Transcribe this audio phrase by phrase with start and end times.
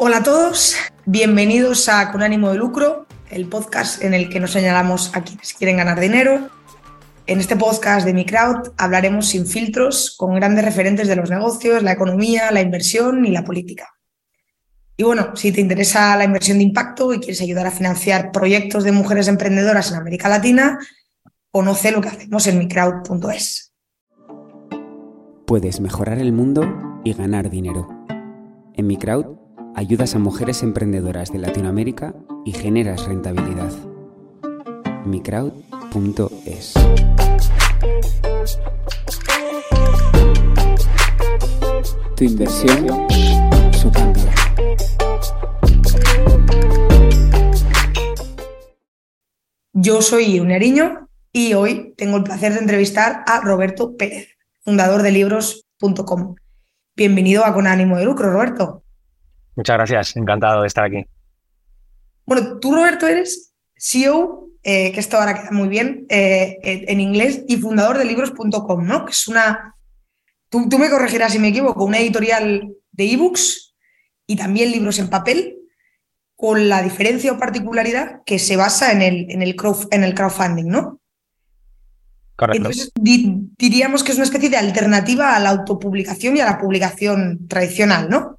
[0.00, 4.52] Hola a todos, bienvenidos a Con ánimo de lucro, el podcast en el que nos
[4.52, 6.50] señalamos a quienes quieren ganar dinero.
[7.26, 11.82] En este podcast de Mi Crowd hablaremos sin filtros con grandes referentes de los negocios,
[11.82, 13.88] la economía, la inversión y la política.
[14.96, 18.84] Y bueno, si te interesa la inversión de impacto y quieres ayudar a financiar proyectos
[18.84, 20.78] de mujeres emprendedoras en América Latina,
[21.50, 23.74] conoce lo que hacemos en microwd.es.
[25.44, 27.88] Puedes mejorar el mundo y ganar dinero.
[28.74, 29.37] En Microwd
[29.78, 32.12] ayudas a mujeres emprendedoras de Latinoamérica
[32.44, 33.70] y generas rentabilidad.
[35.06, 36.74] microwd.es
[42.16, 43.06] Tu inversión,
[43.72, 44.24] su cambio.
[49.74, 54.30] Yo soy Uneriño y hoy tengo el placer de entrevistar a Roberto Pérez,
[54.64, 56.34] fundador de libros.com.
[56.96, 58.82] Bienvenido a Con ánimo de lucro, Roberto.
[59.58, 61.04] Muchas gracias, encantado de estar aquí.
[62.24, 67.42] Bueno, tú, Roberto, eres CEO, eh, que esto ahora queda muy bien eh, en inglés,
[67.48, 69.04] y fundador de libros.com, ¿no?
[69.04, 69.74] Que es una.
[70.48, 73.74] Tú, tú, me corregirás si me equivoco, una editorial de ebooks
[74.28, 75.56] y también libros en papel,
[76.36, 79.56] con la diferencia o particularidad que se basa en el, en el,
[79.90, 81.00] en el crowdfunding, ¿no?
[82.36, 82.58] Correcto.
[82.58, 86.60] Entonces, di, diríamos que es una especie de alternativa a la autopublicación y a la
[86.60, 88.38] publicación tradicional, ¿no?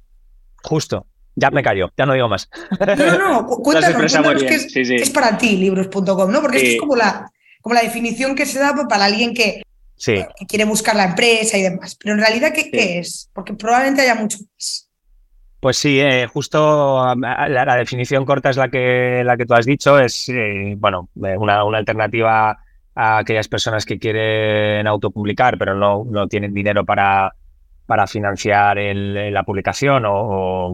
[0.62, 1.06] Justo.
[1.40, 2.48] Ya me callo, ya no digo más.
[2.78, 4.96] No, no, no, cuéntanos, cuéntanos qué es, sí, sí.
[4.96, 6.42] es, para ti libros.com, ¿no?
[6.42, 6.66] Porque sí.
[6.66, 7.30] esto es como la,
[7.62, 9.62] como la definición que se da para alguien que,
[10.04, 11.96] que, quiere buscar la empresa y demás.
[11.96, 13.30] Pero en realidad, ¿qué, qué es?
[13.32, 14.88] Porque probablemente haya mucho más.
[15.60, 19.66] Pues sí, eh, justo la, la, definición corta es la que, la que tú has
[19.66, 22.58] dicho, es eh, bueno, una, una, alternativa
[22.94, 27.34] a aquellas personas que quieren autopublicar, pero no, no tienen dinero para,
[27.90, 30.72] para financiar el, la publicación o,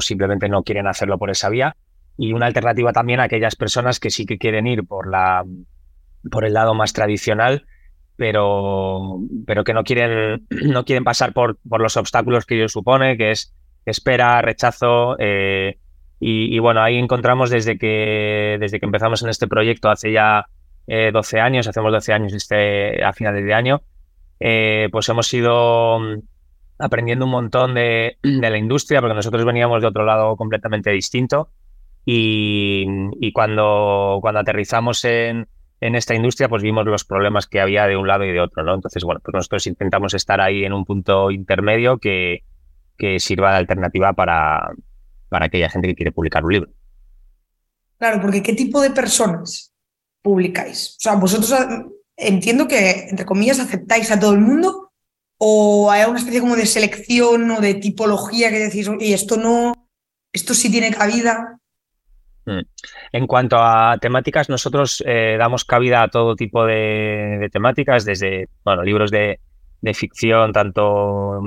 [0.00, 1.76] simplemente no quieren hacerlo por esa vía.
[2.18, 5.44] Y una alternativa también a aquellas personas que sí que quieren ir por, la,
[6.28, 7.64] por el lado más tradicional,
[8.16, 13.16] pero, pero que no quieren, no quieren pasar por, por los obstáculos que ello supone,
[13.16, 15.14] que es espera, rechazo.
[15.20, 15.78] Eh,
[16.18, 20.46] y, y, bueno, ahí encontramos desde que, desde que empezamos en este proyecto hace ya
[20.88, 23.82] eh, 12 años, hacemos 12 años este, a finales de año,
[24.40, 25.98] eh, pues hemos ido
[26.78, 31.50] aprendiendo un montón de, la industria, porque nosotros veníamos de otro lado completamente distinto.
[32.04, 32.86] Y,
[33.20, 35.48] y cuando, cuando aterrizamos en,
[35.80, 38.62] en, esta industria, pues vimos los problemas que había de un lado y de otro,
[38.62, 38.74] ¿no?
[38.74, 42.44] Entonces, bueno, pues nosotros intentamos estar ahí en un punto intermedio que,
[42.96, 44.70] que sirva de alternativa para,
[45.28, 46.70] para aquella gente que quiere publicar un libro.
[47.98, 49.74] Claro, porque ¿qué tipo de personas
[50.22, 50.96] publicáis?
[50.98, 51.52] O sea, vosotros
[52.16, 54.90] entiendo que, entre comillas, aceptáis a todo el mundo
[55.38, 59.88] o hay una especie como de selección o de tipología que decís, oye, esto no,
[60.32, 61.58] esto sí tiene cabida.
[63.12, 68.84] En cuanto a temáticas, nosotros eh, damos cabida a todo tipo de, temáticas, desde bueno,
[68.84, 69.40] libros de,
[69.80, 71.40] de, ficción, tanto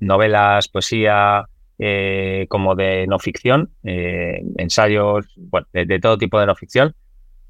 [0.00, 1.44] novelas, poesía,
[1.78, 6.96] eh, como de no ficción, eh, ensayos, bueno, de, de, todo tipo de no ficción.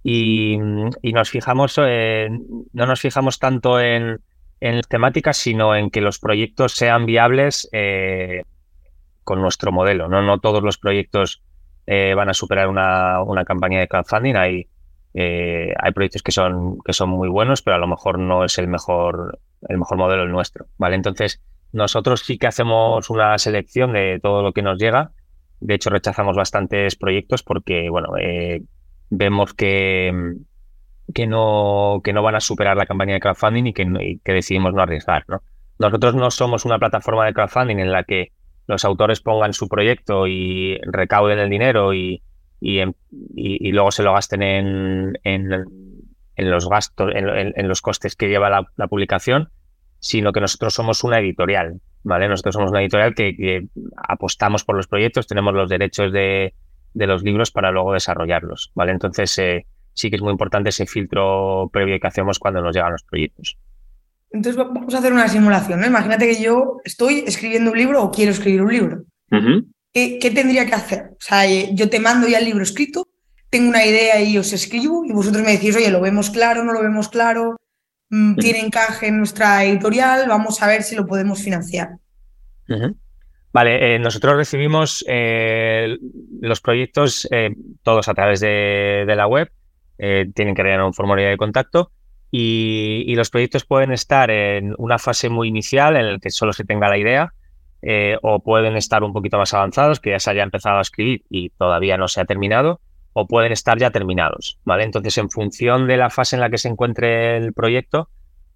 [0.03, 4.21] Y, nos fijamos, no nos fijamos tanto en,
[4.61, 8.43] en, temáticas, sino en que los proyectos sean viables eh,
[9.25, 10.09] con nuestro modelo.
[10.09, 11.43] No, no todos los proyectos
[11.87, 14.37] eh, van a superar una, una, campaña de crowdfunding.
[14.37, 14.69] Hay,
[15.15, 18.59] eh, hay proyectos que son, que son muy buenos, pero a lo mejor no es
[18.59, 19.39] el mejor,
[19.69, 20.67] el mejor modelo el nuestro.
[20.77, 20.97] ¿vale?
[20.97, 21.43] Entonces,
[21.73, 25.13] nosotros sí que hacemos una selección de todo lo que nos llega.
[25.61, 28.63] De hecho, rechazamos bastantes proyectos porque, bueno, eh,
[29.11, 30.35] vemos que,
[31.15, 34.75] que, no, que no van a superar la campaña de crowdfunding y que, que decidimos
[34.75, 35.25] no arriesgar.
[35.29, 35.43] ¿no?
[35.79, 38.33] Nosotros no somos una plataforma de crowdfunding en la que
[38.67, 42.23] los autores pongan su proyecto y recauden el dinero y,
[42.61, 42.95] y, en,
[43.35, 45.53] y, luego se lo gasten en, en,
[46.37, 49.51] en los gastos, en, los costes que lleva la, publicación,
[50.01, 52.29] sino que nosotros somos una editorial, ¿vale?
[52.29, 56.53] Nosotros somos una editorial que apostamos por los proyectos, tenemos los derechos de,
[56.95, 58.93] de, los libros para luego desarrollarlos, ¿vale?
[58.93, 62.93] Entonces eh, sí que es muy importante ese filtro previo que hacemos cuando nos llegan
[62.93, 63.57] los proyectos.
[64.31, 65.87] Entonces vamos a hacer una simulación, ¿no?
[65.87, 68.97] Imagínate que yo estoy escribiendo un libro o quiero escribir un libro.
[69.31, 69.67] Uh -huh.
[69.93, 71.11] ¿Qué, ¿Qué, tendría que hacer?
[71.13, 73.09] O sea, yo te mando ya el libro escrito,
[73.51, 76.73] tengo una idea y os escribo y vosotros me decís, oye, ¿lo vemos claro, no
[76.73, 77.57] lo vemos claro?
[78.11, 80.29] Mm, ¿Tiene encaje en nuestra editorial?
[80.29, 81.97] Vamos a ver si lo podemos financiar.
[82.69, 82.97] Uh -huh.
[83.53, 85.97] Vale, eh, nosotros recibimos eh,
[86.41, 89.51] los proyectos eh, todos a través de, de la web,
[89.99, 91.91] eh, tienen que rellenar un formulario de contacto
[92.31, 96.65] y, los proyectos pueden estar en una fase muy inicial en el que solo se
[96.65, 97.33] tenga la idea
[97.83, 101.25] eh, o pueden estar un poquito más avanzados, que ya se haya empezado a escribir
[101.31, 102.81] y todavía no se ha terminado,
[103.13, 104.85] o pueden estar ya terminados, ¿vale?
[104.85, 108.09] Entonces, en función de la fase en la que se encuentre el proyecto,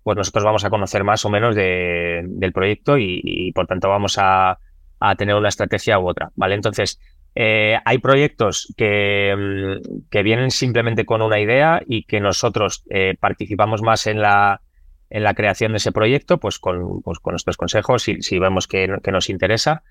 [0.04, 4.58] pues nosotros vamos a conocer más o menos del proyecto y, por tanto vamos a,
[5.16, 6.54] tener una estrategia u otra, ¿vale?
[6.54, 6.98] Entonces,
[7.34, 13.16] eh, hay proyectos que, mm, que, vienen simplemente con una idea y que nosotros eh,
[13.18, 14.60] participamos más en la,
[15.08, 18.66] en la creación de ese proyecto, pues con, pues con nuestros consejos, si, si vemos
[18.68, 19.82] que, nos interesa.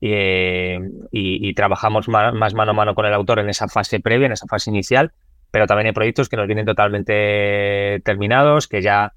[0.00, 0.78] Eh,
[1.10, 4.46] y, trabajamos más, mano a mano con el autor en esa fase previa, en esa
[4.46, 5.12] fase inicial,
[5.50, 9.14] pero también hay proyectos que nos vienen totalmente terminados, que ya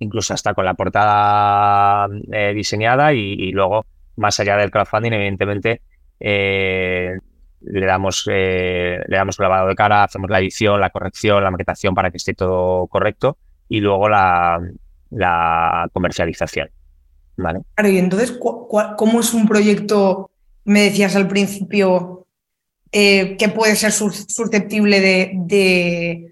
[0.00, 2.08] incluso hasta con la portada
[2.52, 3.86] diseñada y, luego,
[4.16, 5.82] más allá del crowdfunding, evidentemente,
[6.20, 7.16] eh,
[7.64, 11.94] le damos le damos un lavado de cara, hacemos la edición, la corrección, la maquetación
[11.94, 13.36] para que esté todo correcto
[13.68, 14.60] y luego la,
[15.92, 16.70] comercialización.
[17.36, 17.60] ¿vale?
[17.74, 20.30] Claro, y entonces, ¿cómo es un proyecto,
[20.64, 22.26] me decías al principio,
[22.90, 26.28] eh, que puede ser susceptible de,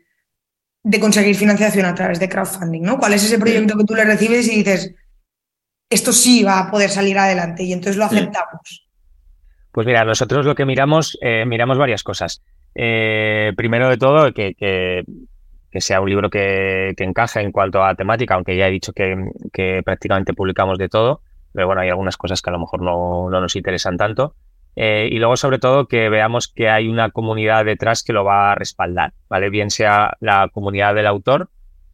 [0.82, 2.82] de, conseguir financiación a través de crowdfunding?
[2.82, 2.98] ¿no?
[2.98, 4.94] ¿Cuál es ese proyecto que tú le recibes y dices,
[5.90, 8.88] esto sí va a poder salir adelante y entonces lo aceptamos?
[9.72, 12.42] Pues mira, nosotros lo que miramos, eh, miramos varias cosas.
[12.74, 14.54] Eh, primero de todo, que,
[15.70, 19.82] que sea un libro que, encaje en cuanto a temática, aunque ya he dicho que,
[19.84, 21.22] prácticamente publicamos de todo,
[21.52, 24.34] pero bueno, hay algunas cosas que a lo mejor no, nos interesan tanto.
[24.76, 28.52] Eh, y luego, sobre todo, que veamos que hay una comunidad detrás que lo va
[28.52, 29.50] a respaldar, ¿vale?
[29.50, 31.50] Bien sea la comunidad del autor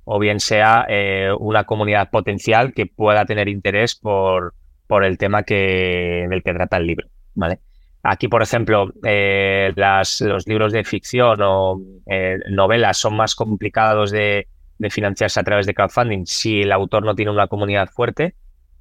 [0.08, 4.54] o bien sea eh, una comunidad potencial que pueda tener interés por,
[4.86, 7.58] por el tema que, del que trata el libro, ¿vale?
[8.04, 14.46] Aquí, por ejemplo, eh, los libros de ficción o eh, novelas son más complicados de,
[14.90, 18.36] financiarse a través de crowdfunding si el autor no tiene una comunidad fuerte.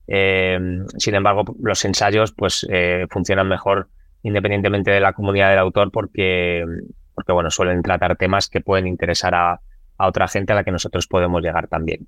[0.05, 2.67] Sin embargo, los ensayos pues
[3.09, 3.87] funcionan mejor
[4.21, 6.65] independientemente de la comunidad del autor porque,
[7.15, 9.61] porque bueno, suelen tratar temas que pueden interesar a,
[9.97, 12.07] a otra gente a la que nosotros podemos llegar también.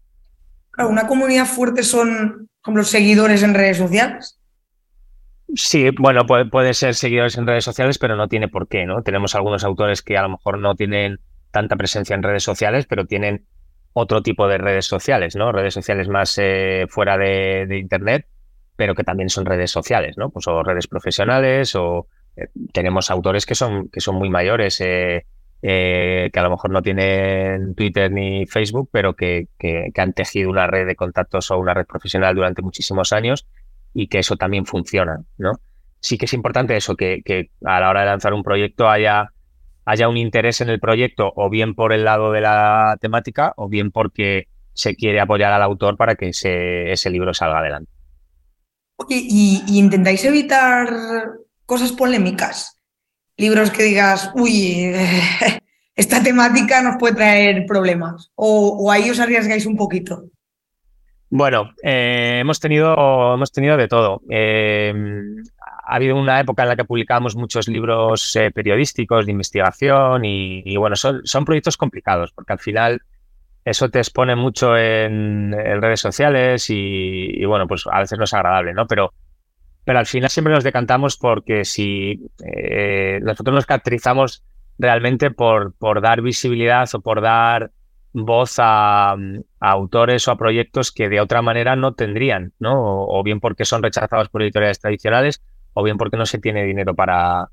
[0.71, 4.37] Claro, una comunidad fuerte son como los seguidores en redes sociales.
[5.55, 9.01] Sí, bueno, puede, ser seguidores en redes sociales, pero no tiene por qué, ¿no?
[9.01, 11.19] Tenemos algunos autores que a lo mejor no tienen
[11.51, 13.45] tanta presencia en redes sociales, pero tienen
[13.93, 15.53] otro tipo de redes sociales, ¿no?
[15.53, 18.27] Redes sociales más eh, fuera de, Internet,
[18.75, 20.29] pero que también son redes sociales, ¿no?
[20.29, 25.25] Pues o redes profesionales o eh, tenemos autores que son, que son muy mayores, eh,
[25.61, 30.67] que a lo mejor no tienen Twitter ni Facebook, pero que, que, han tejido una
[30.67, 33.47] red de contactos o una red profesional durante muchísimos años
[33.93, 35.53] y que eso también funciona, ¿no?
[35.99, 39.33] Sí que es importante eso, que, a la hora de lanzar un proyecto haya,
[39.85, 43.67] haya un interés en el proyecto o bien por el lado de la temática o
[43.67, 47.91] bien porque se quiere apoyar al autor para que ese, ese libro salga adelante.
[49.09, 50.89] ¿Y, intentáis evitar
[51.65, 52.76] cosas polémicas?
[53.37, 54.93] Libros que digas, uy,
[55.95, 58.31] esta temática nos puede traer problemas.
[58.35, 60.25] O, ahí os arriesgáis un poquito.
[61.29, 64.21] Bueno, eh, hemos, tenido, hemos tenido de todo.
[64.29, 64.93] Eh,
[65.87, 70.75] ha habido una época en la que publicamos muchos libros eh, periodísticos de investigación y,
[70.77, 73.01] bueno, son, son, proyectos complicados porque al final
[73.63, 78.73] eso te expone mucho en, redes sociales y, bueno, pues a veces no es agradable,
[78.73, 78.87] ¿no?
[78.87, 79.13] Pero,
[79.87, 82.19] pero al final siempre nos decantamos porque si
[83.21, 84.43] nosotros nos caracterizamos
[84.77, 87.71] realmente por, por dar visibilidad o por dar
[88.11, 89.15] voz a,
[89.61, 93.05] autores o a proyectos que de otra manera no tendrían, ¿no?
[93.05, 95.41] O, bien porque son rechazados por editoriales tradicionales,
[95.73, 97.47] o bien porque no se tiene dinero para,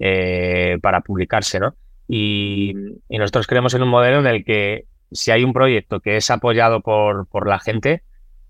[0.00, 1.76] eh, para publicarse, ¿no?
[2.08, 2.74] Y,
[3.08, 6.80] nosotros creemos en un modelo en el que si hay un proyecto que es apoyado
[6.80, 8.02] por, por la gente,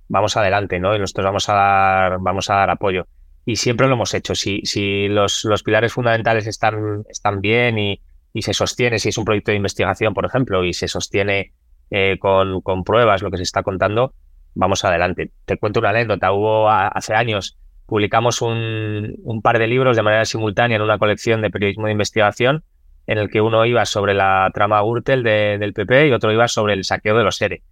[0.08, 0.96] vamos adelante, ¿no?
[0.96, 3.06] Y nosotros vamos a dar, vamos a dar apoyo.
[3.46, 4.34] Y siempre lo hemos hecho.
[4.34, 8.02] Si, si los, los pilares fundamentales están, están bien y,
[8.34, 11.52] y se sostiene, si es un proyecto de investigación, por ejemplo, y se sostiene
[11.90, 14.12] eh, con, con, pruebas lo que se está contando,
[14.54, 15.30] vamos adelante.
[15.44, 16.32] Te cuento una anécdota.
[16.32, 21.40] Hubo hace años, publicamos un, un, par de libros de manera simultánea en una colección
[21.40, 22.64] de periodismo de investigación,
[23.06, 26.74] en el que uno iba sobre la trama Gürtel del PP y otro iba sobre
[26.74, 27.62] el saqueo de los ERE.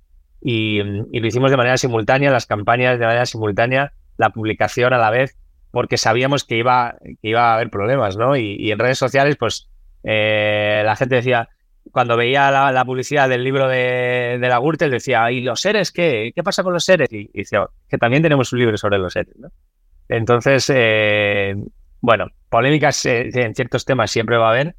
[0.41, 5.11] Y, lo hicimos de manera simultánea, las campañas de manera simultánea, la publicación a la
[5.11, 5.37] vez,
[5.75, 8.37] porque sabíamos que iba, que iba a haber problemas, ¿no?
[8.37, 9.69] Y, en redes sociales, pues
[10.05, 11.49] eh, la gente decía,
[11.91, 16.31] cuando veía la, publicidad del libro de, de, la Gürtel, decía, ¿y los seres qué?
[16.33, 17.13] ¿Qué pasa con los seres?
[17.13, 19.49] Y, decía, que también tenemos un libro sobre los seres, ¿no?
[20.09, 21.57] Entonces, eh,
[22.01, 24.77] bueno, polémicas eh, en ciertos temas siempre va a haber,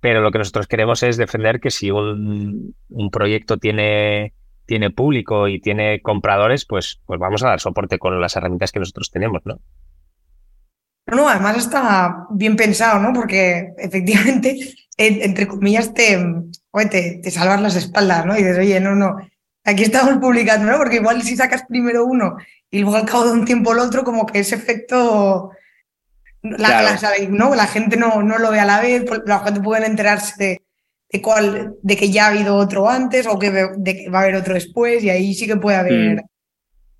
[0.00, 2.76] pero lo que nosotros queremos es defender que si un,
[3.10, 4.32] proyecto tiene,
[4.64, 8.78] tiene público y tiene compradores, pues, pues vamos a dar soporte con las herramientas que
[8.78, 9.58] nosotros tenemos, ¿no?
[11.06, 13.12] No, no, además está bien pensado, ¿no?
[13.12, 16.18] Porque efectivamente, entre comillas, te,
[16.90, 18.34] te, te, salvas las espaldas, ¿no?
[18.34, 19.16] Y dices, oye, no, no,
[19.64, 20.78] aquí estamos publicando, ¿no?
[20.78, 22.36] Porque igual si sacas primero uno
[22.70, 25.50] y luego al cabo de un tiempo el otro, como que ese efecto,
[26.42, 26.98] la,
[27.28, 27.54] ¿no?
[27.54, 30.62] la gente no, no lo ve a la vez, la gente puede enterarse de,
[31.10, 34.22] de, cuál, de que ya ha habido otro antes o que, de que va a
[34.22, 36.16] haber otro después y ahí sí que puede haber...
[36.16, 36.20] Mm.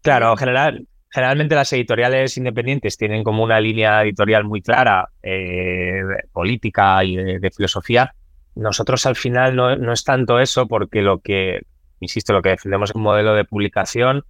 [0.03, 7.03] Claro, general, generalmente las editoriales independientes tienen como una línea editorial muy clara, eh, política
[7.05, 8.15] y de, filosofía.
[8.55, 11.61] Nosotros al final no, no, es tanto eso porque lo que,
[12.01, 14.25] insisto, lo que defendemos es un modelo de publicación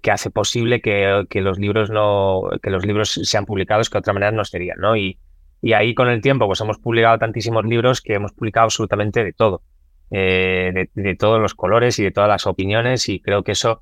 [0.00, 4.00] que hace posible que, que, los libros no que los libros sean publicados que de
[4.00, 4.96] otra manera no serían, ¿no?
[4.96, 5.18] Y,
[5.62, 9.32] y ahí con el tiempo pues hemos publicado tantísimos libros que hemos publicado absolutamente de
[9.32, 9.62] todo,
[10.10, 13.80] eh, de, todos los colores y de todas las opiniones y creo que eso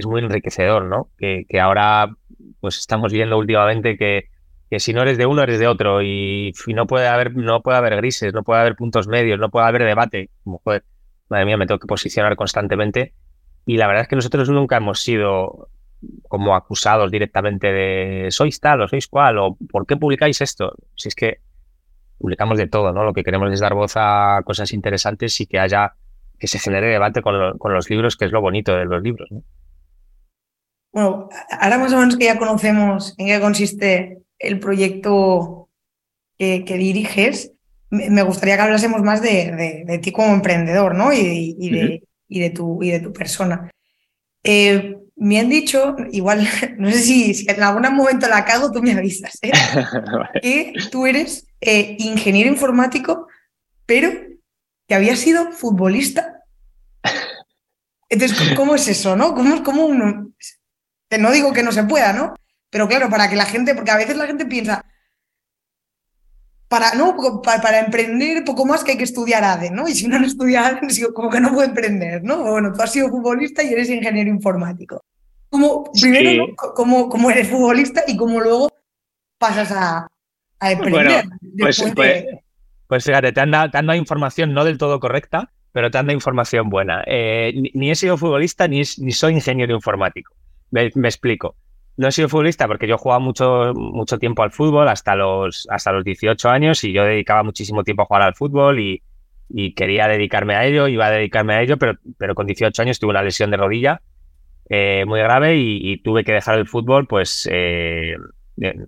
[0.00, 1.10] es muy enriquecedor, ¿no?
[1.18, 2.14] Que, ahora
[2.60, 4.28] pues estamos viendo últimamente que,
[4.68, 7.78] que si no eres de uno eres de otro y, no puede haber no puede
[7.78, 11.78] haber grises, no puede haber puntos medios, no puede haber debate, madre mía, me tengo
[11.78, 13.14] que posicionar constantemente
[13.64, 15.68] y la verdad es que nosotros nunca hemos sido
[16.28, 20.74] como acusados directamente de sois tal o sois cual o por qué publicáis esto.
[20.96, 21.40] Si es que
[22.18, 23.04] publicamos de todo, ¿no?
[23.04, 25.94] Lo que queremos es dar voz a cosas interesantes y que haya,
[26.38, 29.42] que se genere debate con, los libros, que es lo bonito de los libros, ¿no?
[30.92, 35.68] Bueno, ahora más o menos que ya conocemos en qué consiste el proyecto
[36.38, 37.52] que, diriges,
[37.90, 41.12] me gustaría que hablásemos más de, ti como emprendedor, ¿no?
[41.12, 43.70] Y, de, y de tu, y de tu persona.
[44.42, 48.92] Eh, me han dicho, igual, no sé si, en algún momento la cago, tú me
[48.92, 49.52] avisas, ¿eh?
[50.42, 53.28] que tú eres eh, ingeniero informático,
[53.84, 54.10] pero
[54.88, 56.42] que habías sido futbolista.
[58.08, 59.34] Entonces, ¿cómo es eso, no?
[59.34, 60.32] ¿Cómo, cómo uno...?
[61.18, 62.34] No digo que no se pueda, ¿no?
[62.70, 64.84] Pero claro, para que la gente, porque a veces la gente piensa,
[66.68, 67.16] para, ¿no?
[67.42, 69.88] Para, emprender poco más que hay que estudiar ADE, ¿no?
[69.88, 72.44] Y si uno no estudia ADE, como que no puede emprender, ¿no?
[72.44, 75.02] Bueno, tú has sido futbolista y eres ingeniero informático.
[75.48, 78.70] ¿Cómo, primero, ¿cómo, eres futbolista y cómo luego
[79.36, 80.06] pasas a,
[80.60, 81.24] emprender?
[81.58, 82.24] pues, pues,
[82.86, 86.70] pues, fíjate, te han, dado, información no del todo correcta, pero te han dado información
[86.70, 87.02] buena.
[87.04, 90.32] Eh, ni, he sido futbolista ni, ni soy ingeniero informático.
[90.70, 91.56] Me explico
[92.00, 95.92] no he sido futbolista porque yo jugaba mucho, mucho tiempo al fútbol, hasta los, hasta
[95.92, 99.02] los 18 años, y yo dedicaba muchísimo tiempo a jugar al fútbol y,
[99.74, 103.10] quería dedicarme a ello, iba a dedicarme a ello, pero, pero con 18 años tuve
[103.10, 104.00] una lesión de rodilla
[104.70, 108.16] eh, muy grave y, tuve que dejar el fútbol pues eh,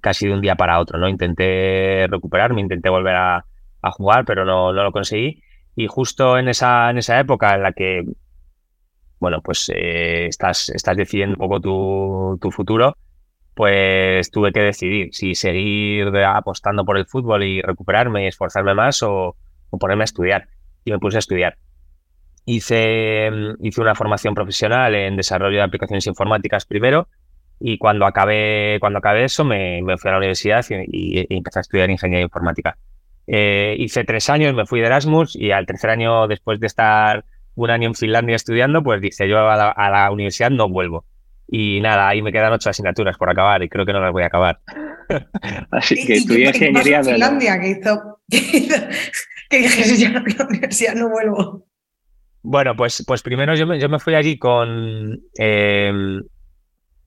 [0.01, 0.99] casi de un día para otro.
[0.99, 1.09] ¿no?
[1.09, 3.45] Intenté recuperarme, intenté volver a,
[3.91, 5.43] jugar, pero no, no, lo conseguí.
[5.75, 8.05] Y justo en esa, en esa época en la que
[9.23, 12.97] bueno, pues eh, estás, estás decidiendo un poco tu, tu, futuro,
[13.55, 19.01] pues tuve que decidir si seguir apostando por el fútbol y recuperarme y esforzarme más
[19.05, 19.37] o,
[19.79, 20.49] ponerme a estudiar.
[20.85, 21.57] Y me puse a estudiar.
[22.47, 27.07] Hice, hice una formación profesional en desarrollo de aplicaciones informáticas primero
[27.61, 31.91] y cuando acabé, cuando acabé eso me, fui a la universidad y, empecé a estudiar
[31.91, 32.77] ingeniería informática.
[33.29, 37.25] Eh, hice tres años, me fui de Erasmus y al tercer año, después de estar
[37.55, 41.05] un año en Finlandia estudiando, pues dice, yo a la, universidad no vuelvo.
[41.49, 44.23] Y nada, ahí me quedan ocho asignaturas por acabar y creo que no las voy
[44.23, 44.61] a acabar.
[45.71, 48.21] Así que estudié ingeniería en Finlandia que hizo,
[49.51, 51.67] que dije, yo a la universidad no vuelvo.
[52.43, 56.23] Bueno, pues, pues primero yo me, yo me fui allí con, em,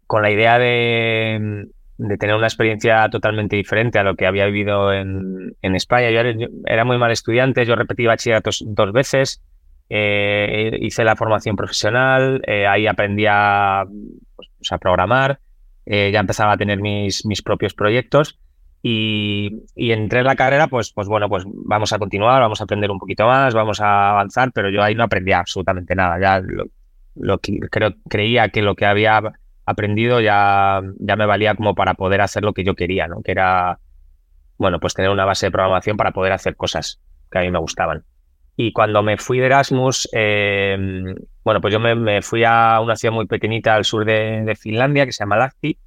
[0.07, 4.93] con la idea de, de, tener una experiencia totalmente diferente a lo que había vivido
[4.93, 6.09] en, en España.
[6.09, 6.21] Yo
[6.65, 9.43] era, muy mal estudiante, yo repetí bachilleratos dos veces,
[9.89, 13.85] eh, hice la formación profesional, eh, ahí aprendí a,
[14.35, 15.39] pues, pues, a programar,
[15.85, 18.39] eh, ya empezaba a tener mis, mis propios proyectos
[18.87, 22.91] y, entré en la carrera, pues, pues bueno, pues vamos a continuar, vamos a aprender
[22.91, 26.19] un poquito más, vamos a avanzar, pero yo ahí no aprendí absolutamente nada.
[26.19, 26.43] Ya
[27.15, 29.23] lo, que creo, creía que lo que había
[29.65, 33.23] aprendido ya, ya me valía como para poder hacer lo que yo quería, ¿no?
[33.23, 33.79] Que era,
[34.59, 37.01] bueno, pues tener una base de programación para poder hacer cosas
[37.31, 38.03] que a mí me gustaban.
[38.57, 40.77] Y cuando me fui de Erasmus, eh,
[41.43, 45.11] bueno, pues yo me, fui a una ciudad muy pequeñita al sur de, Finlandia que
[45.11, 45.77] se llama Lahti.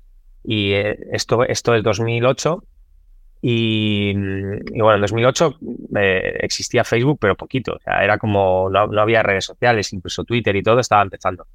[0.45, 2.63] Y eh, esto, esto es 2008.
[3.41, 5.59] Y, bueno, en 2008
[5.97, 7.77] eh, existía Facebook, pero poquito.
[7.77, 11.47] O sea, era como, no, había redes sociales, incluso Twitter y todo estaba empezando.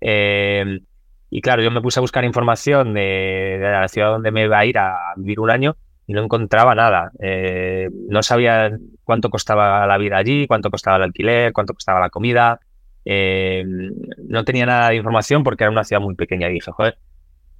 [0.00, 4.58] y claro, yo me puse a buscar información de, de, la ciudad donde me iba
[4.58, 5.76] a ir a vivir un año
[6.08, 7.12] y no encontraba nada.
[7.20, 12.08] Eh, no sabía cuánto costaba la vida allí, cuánto costaba el alquiler, cuánto costaba la
[12.08, 12.60] comida.
[13.04, 13.62] Eh,
[14.26, 16.96] no tenía nada de información porque era una ciudad muy pequeña y dije, joder,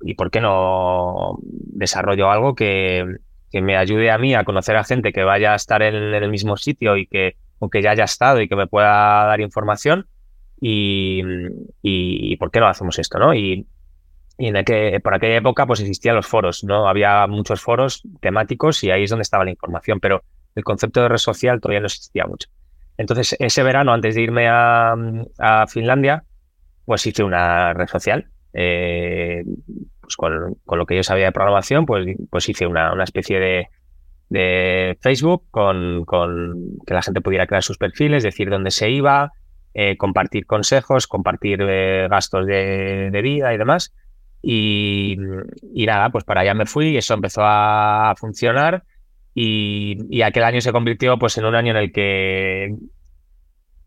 [0.00, 3.18] ¿y por qué no desarrollo algo que,
[3.52, 6.30] que me ayude a mí a conocer a gente que vaya a estar en, el
[6.30, 10.06] mismo sitio y que, o que ya haya estado y que me pueda dar información.
[10.58, 11.22] Y,
[11.82, 13.18] y, ¿por qué no hacemos esto?
[13.18, 13.34] ¿no?
[14.38, 16.88] Y en que, por aquella época pues existían los foros, ¿no?
[16.88, 20.22] Había muchos foros temáticos y ahí es donde estaba la información, pero
[20.54, 22.48] el concepto de red social todavía no existía mucho.
[22.96, 24.94] Entonces, ese verano, antes de irme a,
[25.38, 26.24] a Finlandia,
[26.84, 28.28] pues hice una red social.
[28.52, 29.44] Eh,
[30.00, 33.38] pues con, con, lo que yo sabía de programación, pues, pues hice una, una especie
[33.38, 33.68] de,
[34.28, 39.32] de Facebook con, con, que la gente pudiera crear sus perfiles, decir dónde se iba,
[39.74, 43.94] eh, compartir consejos, compartir eh, gastos de, de, vida y demás.
[44.42, 45.16] Y,
[45.86, 48.84] nada, pues para allá me fui y eso empezó a funcionar.
[49.34, 52.74] Y, aquel año se convirtió pues en un año en el que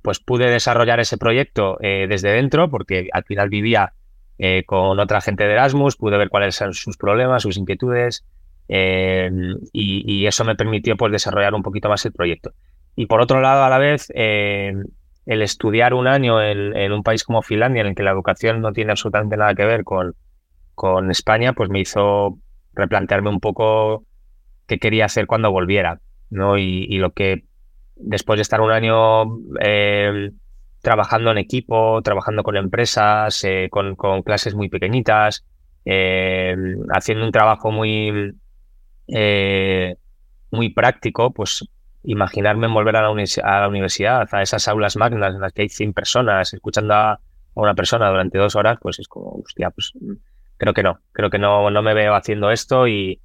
[0.01, 3.93] pues pude desarrollar ese proyecto eh, desde dentro, porque al final vivía
[4.39, 8.25] eh, con otra gente de Erasmus, pude ver cuáles eran sus problemas, sus inquietudes,
[8.67, 9.29] eh,
[9.73, 12.53] y, eso me permitió pues, desarrollar un poquito más el proyecto.
[12.95, 17.41] Y por otro lado, a la vez, el estudiar un año en, un país como
[17.41, 20.15] Finlandia, en el que la educación no tiene absolutamente nada que ver con,
[20.75, 22.37] con España, pues me hizo
[22.73, 24.05] replantearme un poco
[24.67, 25.99] qué quería hacer cuando volviera.
[26.29, 26.57] ¿no?
[26.57, 27.43] Y, lo que
[27.95, 29.23] después de estar un año
[29.59, 30.31] eh,
[30.81, 35.45] trabajando en equipo, trabajando con empresas, eh, con, clases muy pequeñitas,
[35.85, 36.55] eh,
[36.93, 38.33] haciendo un trabajo muy,
[40.51, 41.67] muy práctico, pues
[42.03, 45.69] imaginarme volver a la, a la, universidad, a esas aulas magnas en las que hay
[45.69, 47.19] 100 personas, escuchando a,
[47.53, 49.93] una persona durante dos horas, pues es como, hostia, pues
[50.61, 53.19] creo que no, creo que no, no me veo haciendo esto y,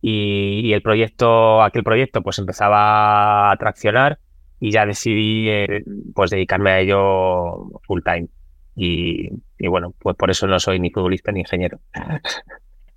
[0.00, 4.20] y, el proyecto, aquel proyecto, pues empezaba a traccionar
[4.60, 5.82] y ya decidí eh,
[6.14, 8.28] pues dedicarme a ello full time.
[8.76, 9.30] Y,
[9.68, 11.80] bueno, pues por eso no soy ni futbolista ni ingeniero.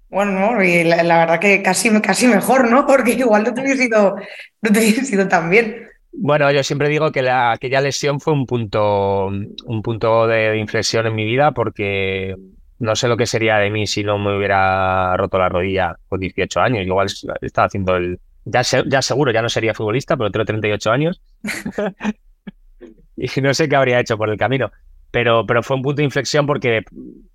[0.09, 2.85] Bueno, no, y la, verdad que casi, casi mejor, ¿no?
[2.85, 4.17] Porque igual no te hubiese sido,
[4.61, 5.87] no te sido tan bien.
[6.11, 11.07] Bueno, yo siempre digo que la, aquella lesión fue un punto, un punto de inflexión
[11.07, 12.35] en mi vida porque
[12.79, 16.19] no sé lo que sería de mí si no me hubiera roto la rodilla con
[16.19, 16.85] 18 años.
[16.85, 17.07] Igual
[17.41, 18.19] estaba haciendo el...
[18.45, 21.21] Ya, ya seguro, ya no sería futbolista, pero tengo 38 años.
[23.17, 24.71] y no sé qué habría hecho por el camino.
[25.11, 26.83] Pero, pero fue un punto de inflexión porque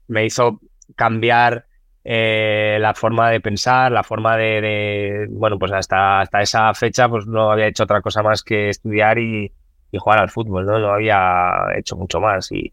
[0.09, 0.61] me hizo
[0.96, 1.66] cambiar
[2.04, 7.26] eh, la forma de pensar, la forma de, bueno, pues hasta, hasta esa fecha pues
[7.26, 9.52] no había hecho otra cosa más que estudiar y,
[9.90, 10.78] y jugar al fútbol, ¿no?
[10.78, 12.72] No había hecho mucho más y,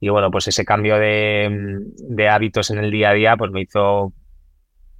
[0.00, 4.12] y bueno, pues ese cambio de, hábitos en el día a día pues me hizo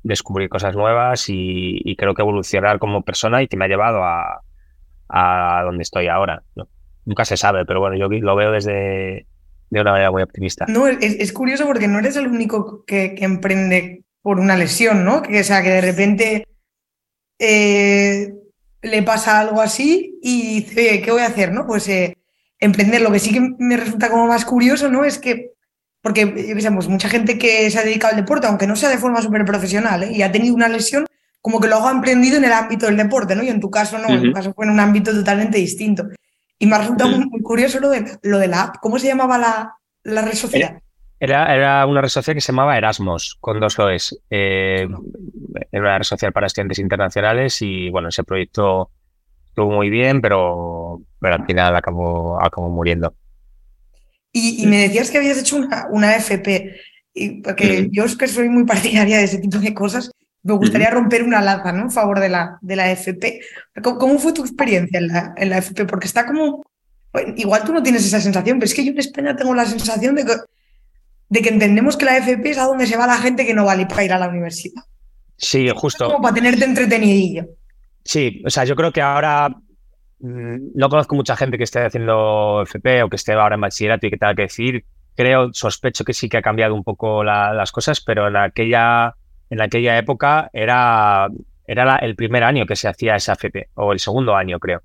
[0.02, 4.40] descubrir cosas nuevas y, creo que evolucionar como persona y que me ha llevado a,
[5.08, 6.42] a donde estoy ahora.
[7.04, 9.26] Nunca se sabe, pero bueno, yo lo veo desde
[9.70, 10.66] de una manera muy optimista.
[10.68, 15.22] No, es, curioso porque no eres el único que, emprende por una lesión, ¿no?
[15.22, 16.46] Que, o sea, que de repente
[17.38, 18.34] eh,
[18.82, 21.52] le pasa algo así y dice, ¿qué voy a hacer?
[21.52, 21.66] ¿no?
[21.66, 22.16] Pues eh,
[22.60, 23.00] emprender.
[23.02, 25.04] Lo que sí que me resulta como más curioso, ¿no?
[25.04, 25.52] Es que,
[26.02, 28.98] porque, yo pues mucha gente que se ha dedicado al deporte, aunque no sea de
[28.98, 30.12] forma súper profesional, ¿eh?
[30.12, 31.06] y ha tenido una lesión,
[31.40, 33.42] como que luego ha emprendido en el ámbito del deporte, ¿no?
[33.42, 36.08] Y en tu caso no, en tu caso fue en un ámbito totalmente distinto.
[36.58, 38.76] Y me ha resultado muy, curioso lo de, lo de la app.
[38.80, 40.80] ¿Cómo se llamaba la, la red social?
[41.18, 44.18] Era, era, una red social que se llamaba Erasmus, con dos OEs.
[44.30, 44.88] Eh,
[45.70, 48.90] era una red social para estudiantes internacionales y, bueno, ese proyecto
[49.56, 53.14] estuvo muy bien, pero, pero al final acabó, acabó muriendo.
[54.30, 56.76] Y, me decías que habías hecho una, una FP,
[57.14, 60.10] y porque yo es que soy muy partidaria de ese tipo de cosas,
[60.42, 61.84] me gustaría romper una lanza ¿no?
[61.84, 63.40] en favor de la, de la FP.
[63.82, 65.86] ¿Cómo, fue tu experiencia en la, en la FP?
[65.86, 66.62] Porque está como,
[67.36, 70.16] igual tú no tienes esa sensación, pero es que yo en España tengo la sensación
[70.16, 70.34] de que,
[71.30, 73.64] de que entendemos que la FP es a donde se va la gente que no
[73.64, 74.82] vale para ir a la universidad.
[75.38, 76.08] Sí, justo.
[76.08, 77.48] Como para tenerte entretenidillo.
[78.06, 79.48] Sí, o sea, yo creo que ahora
[80.20, 84.06] mm, no conozco mucha gente que esté haciendo FP o que esté ahora en bachillerato
[84.06, 84.84] y que tenga que decir.
[85.16, 89.16] Creo, sospecho que sí que ha cambiado un poco las cosas, pero en aquella,
[89.50, 91.28] en aquella época era,
[91.66, 94.82] era el primer año que se hacía esa FP, o el segundo año, creo.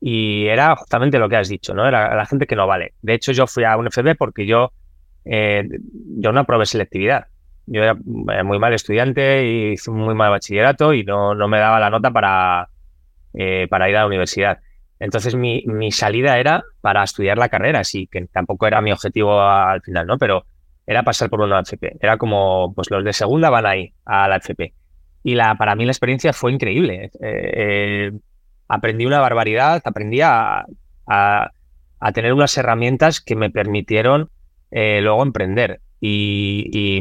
[0.00, 1.86] Y era justamente lo que has dicho, ¿no?
[1.86, 2.94] Era la gente que no vale.
[3.02, 4.72] De hecho, yo fui a un FP porque yo,
[5.24, 5.66] eh,
[6.18, 7.26] yo no aprobé selectividad
[7.66, 11.78] yo era muy mal estudiante y hice muy mal bachillerato y no, no me daba
[11.78, 12.68] la nota para,
[13.34, 14.58] eh, para ir a la universidad.
[14.98, 19.40] Entonces mi, mi, salida era para estudiar la carrera, sí, que tampoco era mi objetivo
[19.40, 20.18] al final, ¿no?
[20.18, 20.44] Pero
[20.86, 21.96] era pasar por una FP.
[22.00, 24.74] Era como, pues los de segunda van ahí a la FP.
[25.24, 27.04] Y la, para mí la experiencia fue increíble.
[27.04, 28.12] Eh, eh,
[28.68, 30.64] aprendí una barbaridad, aprendí a,
[31.06, 31.50] a,
[32.12, 34.30] tener unas herramientas que me permitieron
[34.70, 35.80] luego emprender.
[36.04, 37.00] Y,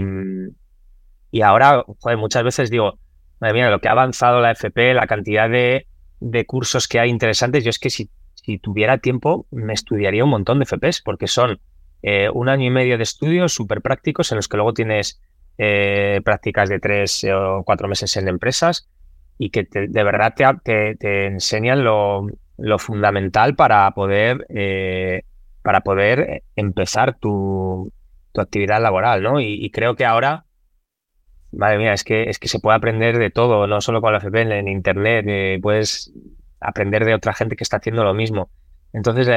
[1.32, 3.00] y, ahora, joder, muchas veces digo,
[3.40, 5.88] madre mía, lo que ha avanzado la FP, la cantidad de,
[6.46, 10.60] cursos que hay interesantes, yo es que si, si, tuviera tiempo me estudiaría un montón
[10.60, 11.60] de FPs, porque son
[12.04, 15.20] eh, un año y medio de estudios súper prácticos en los que luego tienes
[15.58, 18.88] eh, prácticas de tres o cuatro meses en empresas
[19.40, 22.28] y que de verdad te, te, enseñan lo,
[22.60, 25.24] lo, fundamental para poder, eh,
[25.64, 27.92] para poder empezar tu,
[28.32, 29.40] tu actividad laboral, ¿no?
[29.40, 30.46] Y, creo que ahora,
[31.52, 34.20] madre mía, es que, es que se puede aprender de todo, no solo con la
[34.20, 36.14] FP, en Internet, eh, puedes
[36.60, 38.50] aprender de otra gente que está haciendo lo mismo.
[38.94, 39.28] Entonces,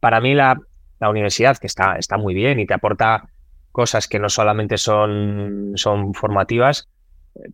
[0.00, 0.58] para mí la,
[0.98, 3.28] la, universidad, que está, está muy bien y te aporta
[3.70, 6.88] cosas que no solamente son, son formativas,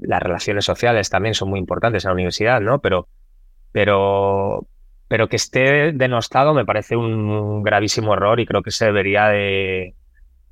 [0.00, 2.80] las relaciones sociales también son muy importantes en la universidad, ¿no?
[2.80, 3.08] Pero,
[3.72, 4.66] pero,
[5.08, 9.94] pero que esté denostado me parece un gravísimo error y creo que se debería de,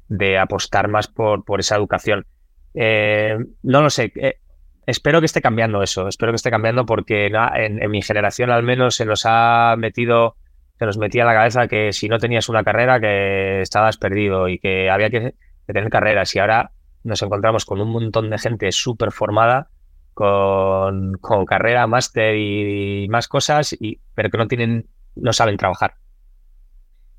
[0.09, 2.27] de apostar más por, por esa educación.
[2.75, 4.41] Eh, no lo sé, eh,
[4.87, 8.97] espero que esté cambiando eso, espero que esté cambiando porque en, mi generación al menos
[8.97, 10.37] se nos ha metido,
[10.79, 14.49] se nos metía en la cabeza que si no tenías una carrera que estabas perdido
[14.49, 15.35] y que había que,
[15.67, 16.73] tener carreras y ahora
[17.05, 19.69] nos encontramos con un montón de gente súper formada
[20.15, 25.95] con, con, carrera, máster y, más cosas, y, pero que no tienen, no saben trabajar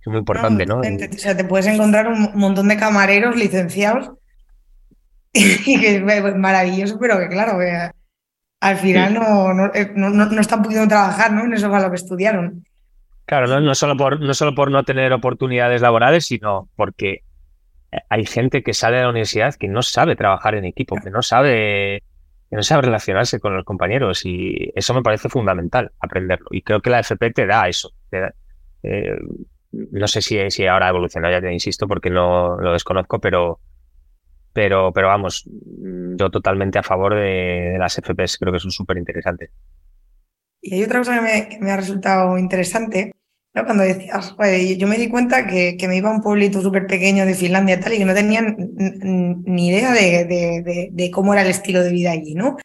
[0.10, 0.80] muy importante, ¿no?
[0.80, 4.12] O sea, te puedes encontrar un montón de camareros licenciados
[5.34, 7.60] y que es maravilloso, pero que claro,
[8.62, 9.15] al final
[9.74, 11.45] eh, no, no, están pudiendo trabajar ¿no?
[11.45, 12.65] en eso para lo que estudiaron.
[13.26, 17.24] Claro, no, solo por, no solo por no tener oportunidades laborales, sino porque
[18.10, 21.22] hay gente que sale de la universidad que no sabe trabajar en equipo, que no
[21.22, 22.04] sabe,
[22.50, 26.48] que no sabe relacionarse con los compañeros y eso me parece fundamental aprenderlo.
[26.52, 27.91] Y creo que la FP te da eso.
[28.84, 29.15] Eh,
[29.71, 33.60] no sé si, si ahora ha evolucionado, ya te insisto, porque no lo desconozco, pero,
[34.53, 39.51] pero, pero vamos, yo totalmente a favor de, las FPs, creo que son súper interesantes.
[40.62, 41.15] Y hay otra cosa
[41.49, 43.13] que me, ha resultado interesante,
[43.53, 43.63] ¿no?
[43.63, 44.36] cuando decías,
[44.77, 47.79] yo me di cuenta que, me iba a un pueblito súper pequeño de Finlandia y
[47.79, 48.58] tal, y que no tenían
[49.45, 52.58] ni idea de, cómo era el estilo de vida allí, ¿no?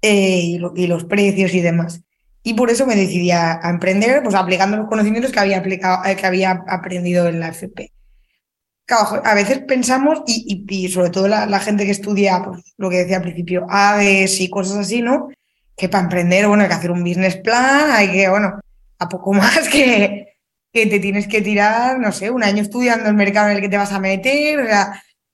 [0.00, 2.04] Eh, y los precios y demás.
[2.48, 6.16] Y por eso me decidí a, emprender, pues aplicando los conocimientos que había, aplicado, eh,
[6.16, 7.92] que había aprendido en la FP.
[8.88, 13.22] a veces pensamos, y, sobre todo la, gente que estudia, pues, lo que decía al
[13.24, 15.28] principio, aves y cosas así, ¿no?
[15.76, 18.58] Que para emprender, bueno, hay que hacer un business plan, hay que, bueno,
[18.98, 20.28] a poco más que,
[20.72, 23.68] que te tienes que tirar, no sé, un año estudiando el mercado en el que
[23.68, 24.66] te vas a meter,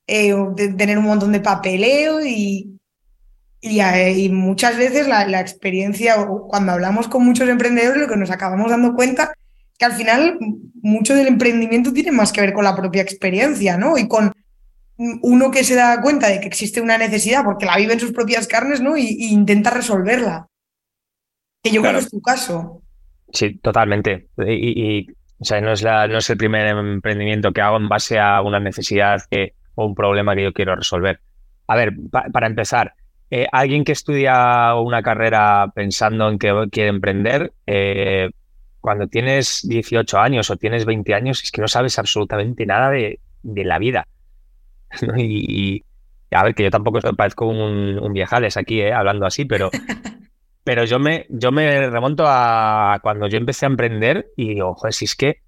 [0.08, 0.34] eh,
[0.76, 2.73] tener un montón de papeleo y,
[3.66, 6.16] y, muchas veces la, experiencia,
[6.48, 9.32] cuando hablamos con muchos emprendedores, lo que nos acabamos dando cuenta
[9.78, 10.38] que al final
[10.82, 13.96] mucho del emprendimiento tiene más que ver con la propia experiencia, ¿no?
[13.96, 14.32] Y con
[14.96, 18.12] uno que se da cuenta de que existe una necesidad porque la vive en sus
[18.12, 18.96] propias carnes, ¿no?
[18.96, 20.46] Y, intenta resolverla.
[21.62, 22.82] Que yo creo que es tu caso.
[23.32, 24.28] Sí, totalmente.
[24.46, 28.18] Y, o sea, no es, la, no es el primer emprendimiento que hago en base
[28.18, 31.20] a una necesidad que, o un problema que yo quiero resolver.
[31.66, 32.94] A ver, para empezar,
[33.36, 38.30] eh, alguien que estudia una carrera pensando en que quiere emprender, eh,
[38.80, 43.18] cuando tienes 18 años o tienes 20 años, es que no sabes absolutamente nada de,
[43.42, 44.06] la vida.
[45.18, 45.82] y,
[46.30, 49.68] a ver, que yo tampoco parezco un, un viejales aquí, eh, hablando así, pero,
[50.62, 54.94] pero yo, me, yo me remonto a cuando yo empecé a emprender y digo, joder,
[54.94, 55.40] si es que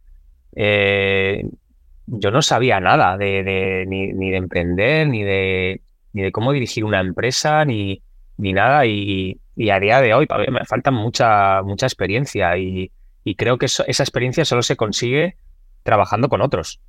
[2.09, 5.83] yo no sabía nada de, ni, ni, de emprender, ni de,
[6.17, 8.03] ni de cómo dirigir una empresa, ni,
[8.39, 8.87] ni nada.
[8.87, 9.39] Y,
[9.71, 12.91] a día de hoy me falta mucha, mucha experiencia y,
[13.37, 15.37] creo que esa experiencia solo se consigue
[15.83, 16.81] trabajando con otros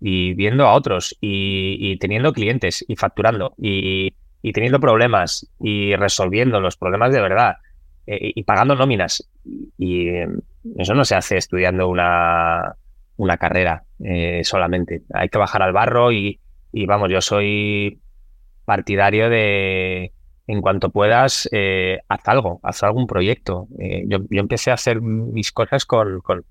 [0.00, 4.12] y viendo a otros y, teniendo clientes y facturando y,
[4.52, 7.56] teniendo problemas y resolviendo los problemas de verdad
[8.06, 9.26] eh, y pagando nóminas.
[9.78, 10.08] Y
[10.76, 12.76] eso no se hace estudiando una,
[13.16, 15.02] una carrera eh, solamente.
[15.14, 16.40] Hay que bajar al barro y,
[16.72, 18.00] y vamos, yo soy
[18.66, 20.12] partidario de,
[20.46, 23.68] en cuanto puedas, eh, haz algo, haz algún proyecto.
[23.78, 26.44] Eh, yo, empecé a hacer mis cosas con, con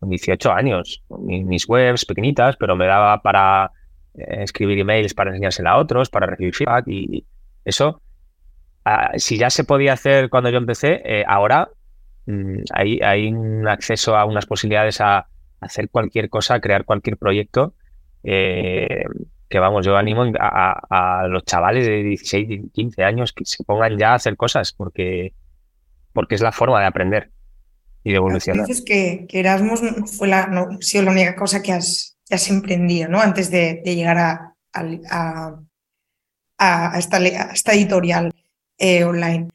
[0.00, 3.72] 18 años, mis, webs pequeñitas, pero me daba para
[4.14, 7.26] eh, escribir emails para enseñársela a otros, para recibir feedback y
[7.64, 8.00] eso.
[8.84, 11.68] Ah, si ya se podía hacer cuando yo empecé, ahora
[12.26, 15.26] mm, hay, hay un acceso a unas posibilidades a
[15.60, 17.74] hacer cualquier cosa, crear cualquier proyecto
[19.50, 24.12] que vamos, yo animo a, los chavales de 16, 15 años que se pongan ya
[24.12, 25.34] a hacer cosas porque,
[26.12, 27.32] porque es la forma de aprender
[28.04, 28.64] y de evolucionar.
[28.64, 29.80] Dices que, que Erasmus
[30.16, 33.20] fue la, no, ha sido la única cosa que has, has emprendido, ¿no?
[33.20, 35.58] Antes de, llegar a, a,
[36.96, 37.18] esta,
[37.52, 38.32] esta, editorial.
[38.78, 39.48] eh, online.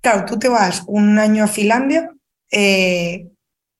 [0.00, 2.10] Claro, tú te vas un año a Finlandia,
[2.52, 3.26] eh,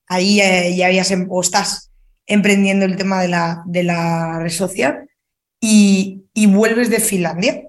[0.09, 0.39] ahí
[0.77, 1.93] ya habías em, o estás
[2.27, 5.07] emprendiendo el tema de la, de la red social
[5.61, 7.63] y, vuelves de Finlandia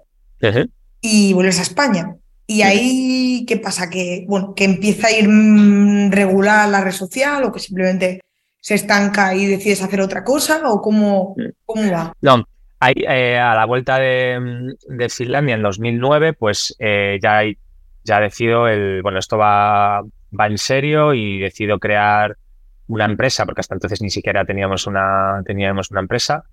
[1.01, 2.15] y vuelves a España.
[2.47, 3.89] Y ahí, ¿qué pasa?
[3.89, 8.21] Que, bueno, que empieza a ir mm, regular la red social o que simplemente
[8.60, 12.13] se estanca y decides hacer otra cosa o cómo, cómo va?
[12.21, 12.43] No,
[12.80, 14.75] ahí, eh, a la vuelta de,
[15.10, 17.41] Finlandia en 2009, pues eh, ya,
[18.04, 20.01] ya decido el, bueno, esto va,
[20.38, 22.38] va en serio y decido crear
[22.88, 26.43] una empresa, porque hasta entonces ni siquiera teníamos una, teníamos una empresa.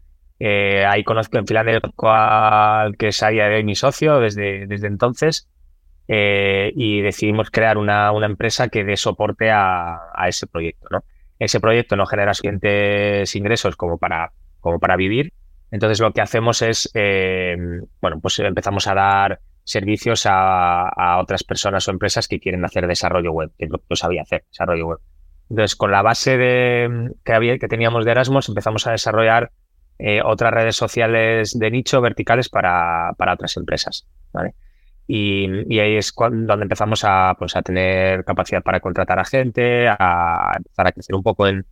[0.41, 4.87] Eh, ahí conozco en Finlandia, al que es a de hoy mi socio desde, desde
[4.87, 5.49] entonces.
[6.09, 10.89] y decidimos crear una, una, empresa que dé soporte a, a, ese proyecto.
[10.91, 11.03] ¿no?
[11.39, 15.33] ese proyecto no genera suficientes ingresos como para, como para vivir.
[15.71, 17.57] Entonces lo que hacemos es, eh,
[18.01, 23.33] bueno, pues empezamos a dar servicios a, otras personas o empresas que quieren hacer desarrollo
[23.33, 24.99] web, que yo sabía hacer, desarrollo web.
[25.51, 29.51] Entonces, con la base de, que, había, que teníamos de Erasmus, empezamos a desarrollar
[29.99, 34.07] eh, otras redes sociales de nicho verticales para, para otras empresas.
[34.33, 34.55] ¿vale?
[35.07, 39.89] Y, ahí es cuando, donde empezamos a, pues, a tener capacidad para contratar a gente,
[39.89, 41.67] a empezar a crecer un poco en,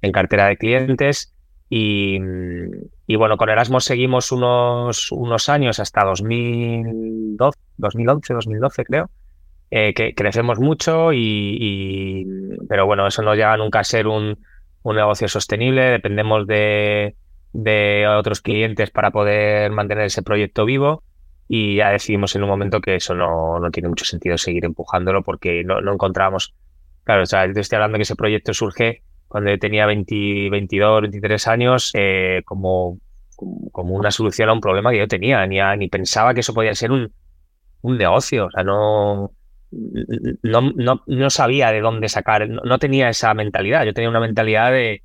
[0.00, 1.34] en cartera de clientes.
[1.70, 2.18] Y,
[3.06, 9.10] y, bueno, con Erasmus seguimos unos, unos años hasta 2012, 2011, 2012 creo,
[9.70, 12.26] eh, que crecemos mucho, y,
[12.70, 14.38] pero bueno, eso no llega nunca a ser un,
[14.82, 17.16] un negocio sostenible, dependemos de,
[17.52, 21.02] de otros clientes para poder mantener ese proyecto vivo
[21.48, 25.22] y ya decidimos en un momento que eso no, no tiene mucho sentido seguir empujándolo
[25.22, 26.54] porque no, no encontramos,
[27.04, 31.48] claro, o sea, estoy hablando que ese proyecto surge cuando yo tenía 20, 22, 23
[31.48, 32.98] años eh, como,
[33.72, 36.74] como una solución a un problema que yo tenía, ni, ni pensaba que eso podía
[36.74, 37.12] ser un,
[37.82, 39.32] un negocio, o sea, no,
[39.70, 44.72] no, no, no sabía de dónde sacar, no, tenía esa mentalidad, yo tenía una mentalidad
[44.72, 45.02] de,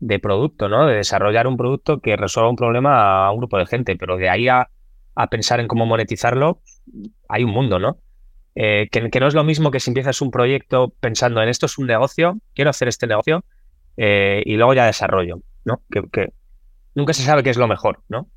[0.00, 0.86] de producto, ¿no?
[0.86, 4.28] De desarrollar un producto que resuelva un problema a un grupo de gente, pero de
[4.28, 4.68] ahí a
[5.16, 6.60] a pensar en cómo monetizarlo,
[7.28, 7.98] hay un mundo, ¿no?
[8.54, 11.78] Eh, que, no es lo mismo que si empiezas un proyecto pensando en esto es
[11.78, 13.44] un negocio, quiero hacer este negocio
[13.96, 15.82] eh, y luego ya desarrollo, ¿no?
[15.90, 16.32] Que,
[16.94, 18.28] nunca se sabe qué es lo mejor, ¿no?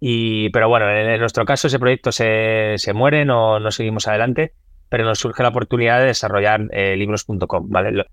[0.00, 4.54] Y, pero bueno, en, nuestro caso ese proyecto se, se muere, no, no, seguimos adelante,
[4.88, 8.06] pero nos surge la oportunidad de desarrollar eh, libros.com, ¿vale?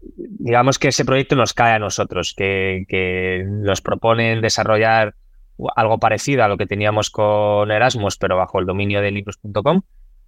[0.00, 5.14] Digamos que ese proyecto nos cae a nosotros, que, que nos proponen desarrollar
[5.74, 9.82] algo parecido a lo que teníamos con Erasmus, pero bajo el dominio de libros.com.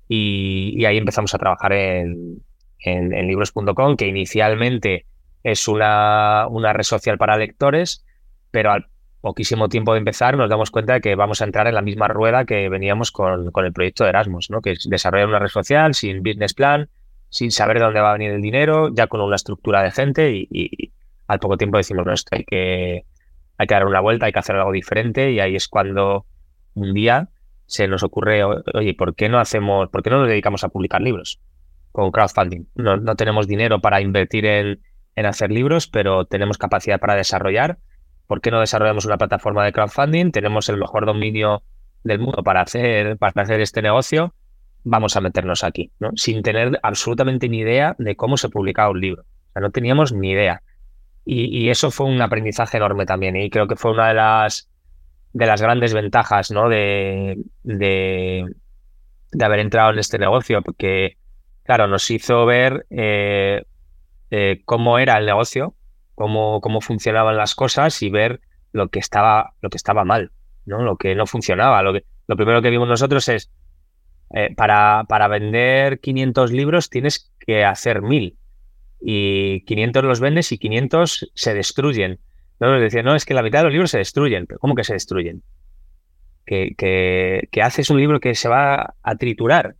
[0.09, 2.43] Y, ahí empezamos a trabajar en,
[2.81, 5.07] en, libros.com, que inicialmente
[5.45, 8.05] es una, una, red social para lectores,
[8.51, 8.87] pero al
[9.21, 12.09] poquísimo tiempo de empezar nos damos cuenta de que vamos a entrar en la misma
[12.09, 14.63] rueda que veníamos con, con el proyecto de Erasmus, ¿no?
[14.63, 16.89] que es desarrollar una red social sin business plan,
[17.31, 20.33] sin saber de dónde va a venir el dinero, ya con una estructura de gente
[20.33, 20.93] y, y
[21.27, 23.07] al poco tiempo decimos, no, esto hay que,
[23.57, 26.27] hay que dar una vuelta, hay que hacer algo diferente y ahí es cuando
[26.75, 27.29] un día
[27.67, 31.01] se nos ocurre, oye, ¿por qué no hacemos, por qué no nos dedicamos a publicar
[31.01, 31.41] libros
[31.93, 32.65] con crowdfunding?
[32.75, 34.81] No, no tenemos dinero para invertir en,
[35.15, 37.79] en, hacer libros, pero tenemos capacidad para desarrollar.
[38.27, 40.33] ¿Por qué no desarrollamos una plataforma de crowdfunding?
[40.33, 41.63] Tenemos el mejor dominio
[42.03, 44.35] del mundo para hacer, para hacer este negocio.
[44.85, 45.91] Vamos a meternos aquí.
[46.17, 49.25] Sin tener absolutamente ni idea de cómo se publicaba un libro.
[49.55, 50.63] No teníamos ni idea.
[51.25, 53.37] Y, eso fue un aprendizaje enorme también.
[53.37, 54.69] Y creo que fue una de las,
[55.33, 56.69] de las grandes ventajas ¿no?
[56.69, 58.47] de, de,
[59.41, 61.19] haber entrado en este negocio, porque,
[61.63, 63.65] claro, nos hizo ver eh,
[64.31, 65.75] eh, cómo era el negocio,
[66.15, 68.41] cómo, cómo funcionaban las cosas y ver
[68.73, 70.33] lo que estaba, lo que estaba mal,
[70.65, 70.83] ¿no?
[70.83, 71.83] lo que no funcionaba.
[71.83, 73.51] Lo, que, lo primero que vimos nosotros es,
[74.33, 78.37] eh, para, para vender 500 libros tienes que hacer 1000
[79.01, 82.21] y 500 los vendes y 500 se destruyen.
[82.61, 82.73] ¿no?
[82.73, 84.47] Nos decían, no, es que la mitad de los libros se destruyen.
[84.47, 85.43] ¿Pero ¿Cómo que se destruyen?
[86.45, 89.77] Que, que, haces un libro que se va a triturar.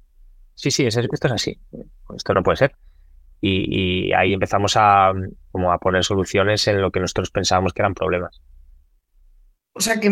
[0.55, 1.59] Sí, sí, esto es así.
[2.15, 2.77] Esto no puede ser.
[3.41, 5.13] Y, ahí empezamos a,
[5.51, 8.41] como a poner soluciones en lo que nosotros pensábamos que eran problemas.
[9.73, 10.11] O sea que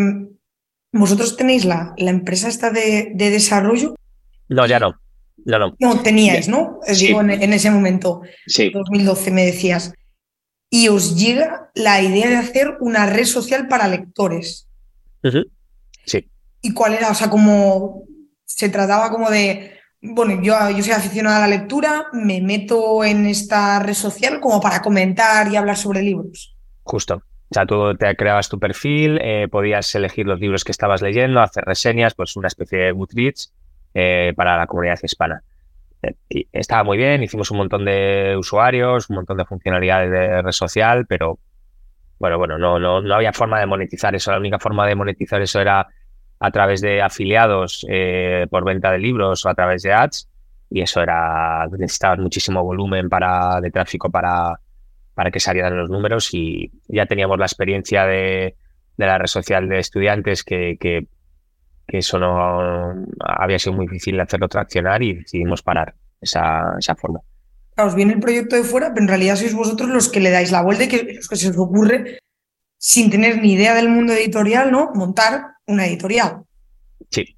[0.93, 3.95] vosotros tenéis la, la empresa esta de, de desarrollo.
[4.49, 4.99] No, ya no.
[5.45, 6.03] No, no.
[6.03, 6.81] teníais, ¿no?
[6.99, 8.71] Digo, en, ese momento, sí.
[8.71, 9.93] 2012 me decías.
[10.71, 14.69] Y os llega la idea de hacer una red social para lectores.
[16.05, 16.29] Sí.
[16.61, 17.11] ¿Y cuál era?
[17.11, 18.03] O sea, como
[18.45, 23.27] se trataba como de, bueno, yo, yo soy aficionada a la lectura, me meto en
[23.27, 26.57] esta red social como para comentar y hablar sobre libros.
[26.83, 27.23] Justo.
[27.51, 31.41] O sea, tú te creabas tu perfil, eh, podías elegir los libros que estabas leyendo,
[31.41, 33.55] hacer reseñas, pues una especie de Goodreads
[33.95, 35.43] eh, para la comunidad hispana.
[36.29, 40.53] Y estaba muy bien, hicimos un montón de usuarios, un montón de funcionalidades de red
[40.53, 41.39] social, pero
[42.19, 44.31] bueno, bueno, no, no, no había forma de monetizar eso.
[44.31, 45.87] La única forma de monetizar eso era
[46.41, 47.85] a través de afiliados
[48.51, 50.29] por venta de libros o a través de ads.
[50.71, 54.61] Y eso era, necesitaba muchísimo volumen para, de tráfico para,
[55.19, 58.55] para que salieran los números y ya teníamos la experiencia de,
[58.99, 61.09] la red social de estudiantes que,
[61.89, 67.21] eso no había sido muy difícil hacerlo traccionar y decidimos parar esa, esa forma.
[67.77, 70.53] os viene el proyecto de fuera, pero en realidad sois vosotros los que le dais
[70.53, 72.19] la vuelta y que, los que se os ocurre,
[72.77, 74.91] sin tener ni idea del mundo editorial, ¿no?
[74.95, 76.43] Montar una editorial.
[77.11, 77.37] Sí,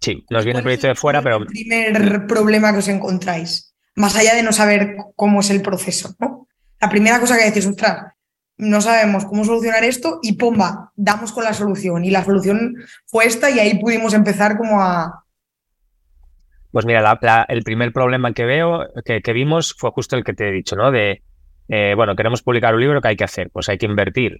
[0.00, 1.38] sí, nos viene el proyecto de fuera, pero...
[1.38, 6.14] El primer problema que os encontráis, más allá de no saber cómo es el proceso,
[6.20, 6.48] ¿no?
[6.80, 8.12] la primera cosa que decís, ostras,
[8.58, 12.04] no sabemos cómo solucionar esto y pomba, damos con la solución.
[12.04, 15.24] Y la solución fue esta y ahí pudimos empezar como a...
[16.72, 17.18] Pues mira,
[17.48, 20.90] el primer problema que veo, que, vimos fue justo el que te he dicho, ¿no?
[20.90, 21.22] De,
[21.68, 23.48] eh, bueno, queremos publicar un libro, ¿qué hay que hacer?
[23.50, 24.38] Pues hay que invertir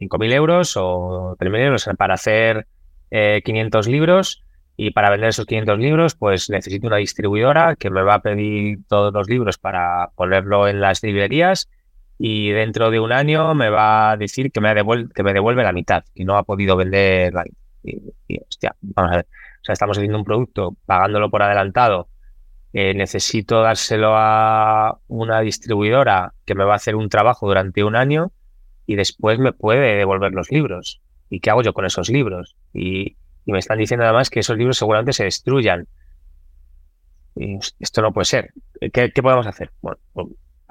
[0.00, 2.66] 5.000 euros o 3.000 euros para hacer
[3.10, 4.42] 500 eh, libros
[4.76, 8.80] y para vender esos 500 libros, pues necesito una distribuidora que me va a pedir
[8.88, 11.68] todos los libros para ponerlo en las librerías
[12.18, 15.62] y dentro de un año me va a decir que me, devuelve, que me devuelve
[15.62, 17.44] la mitad y no ha podido vender la
[18.28, 19.26] y, hostia, vamos a ver.
[19.26, 22.08] O sea, estamos haciendo un producto, pagándolo por adelantado.
[22.72, 27.96] Eh, necesito dárselo a una distribuidora que me va a hacer un trabajo durante un
[27.96, 28.32] año
[28.86, 31.00] y después me puede devolver los libros.
[31.30, 32.56] ¿Y qué hago yo con esos libros?
[32.72, 35.86] Y, me están diciendo además que esos libros seguramente se destruyan.
[37.78, 38.52] Esto no puede ser.
[38.92, 39.70] ¿Qué, podemos hacer?
[39.80, 40.00] Bueno,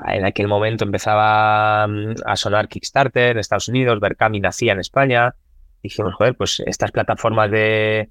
[0.07, 5.35] en aquel momento empezaba mm, a sonar Kickstarter en Estados Unidos, Berkami nacía en España.
[5.81, 8.09] Dijimos, joder, pues estas plataformas de,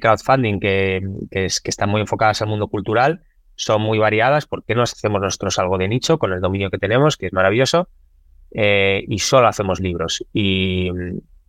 [0.00, 3.22] crowdfunding que, que, es, que están muy enfocadas al mundo cultural
[3.54, 4.46] son muy variadas.
[4.46, 7.32] ¿Por qué no hacemos nosotros algo de nicho con el dominio que tenemos, que es
[7.32, 7.88] maravilloso?
[8.50, 10.24] Eh, y solo hacemos libros.
[10.32, 10.90] Y,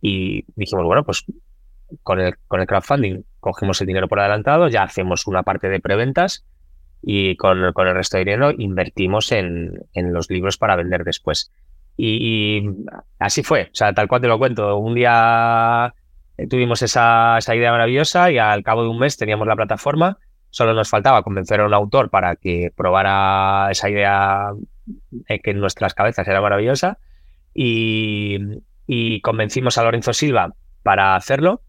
[0.00, 1.24] y dijimos, bueno, pues
[2.02, 5.80] con el, con el crowdfunding cogemos el dinero por adelantado, ya hacemos una parte de
[5.80, 6.44] preventas
[7.06, 11.52] y con, el resto de dinero invertimos en, los libros para vender después.
[11.96, 12.62] Y,
[13.18, 14.78] así fue, o sea, tal cual te lo cuento.
[14.78, 15.94] Un día
[16.48, 20.18] tuvimos esa, esa idea maravillosa y al cabo de un mes teníamos la plataforma.
[20.48, 24.52] Solo nos faltaba convencer a un autor para que probara esa idea
[25.26, 26.98] que en nuestras cabezas era maravillosa.
[27.52, 28.38] Y,
[28.86, 31.60] y convencimos a Lorenzo Silva para hacerlo.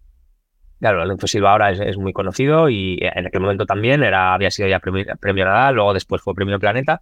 [0.80, 4.68] Claro, Alonso Silva ahora es, muy conocido y en aquel momento también era, había sido
[4.68, 7.02] ya premio, premio Nadal, luego después fue premio Planeta.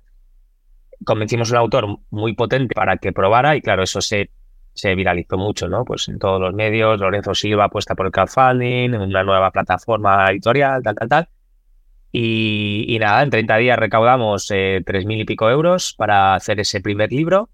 [1.04, 4.30] Convencimos a un autor muy potente para que probara y claro, eso se,
[4.74, 5.86] se viralizó mucho, ¿no?
[5.86, 10.82] Pues en todos los medios, Lorenzo Silva apuesta por el crowdfunding, una nueva plataforma editorial,
[10.84, 11.30] tal, tal, tal.
[12.16, 17.12] Y, nada, en 30 días recaudamos eh, 3.000 y pico euros para hacer ese primer
[17.12, 17.50] libro.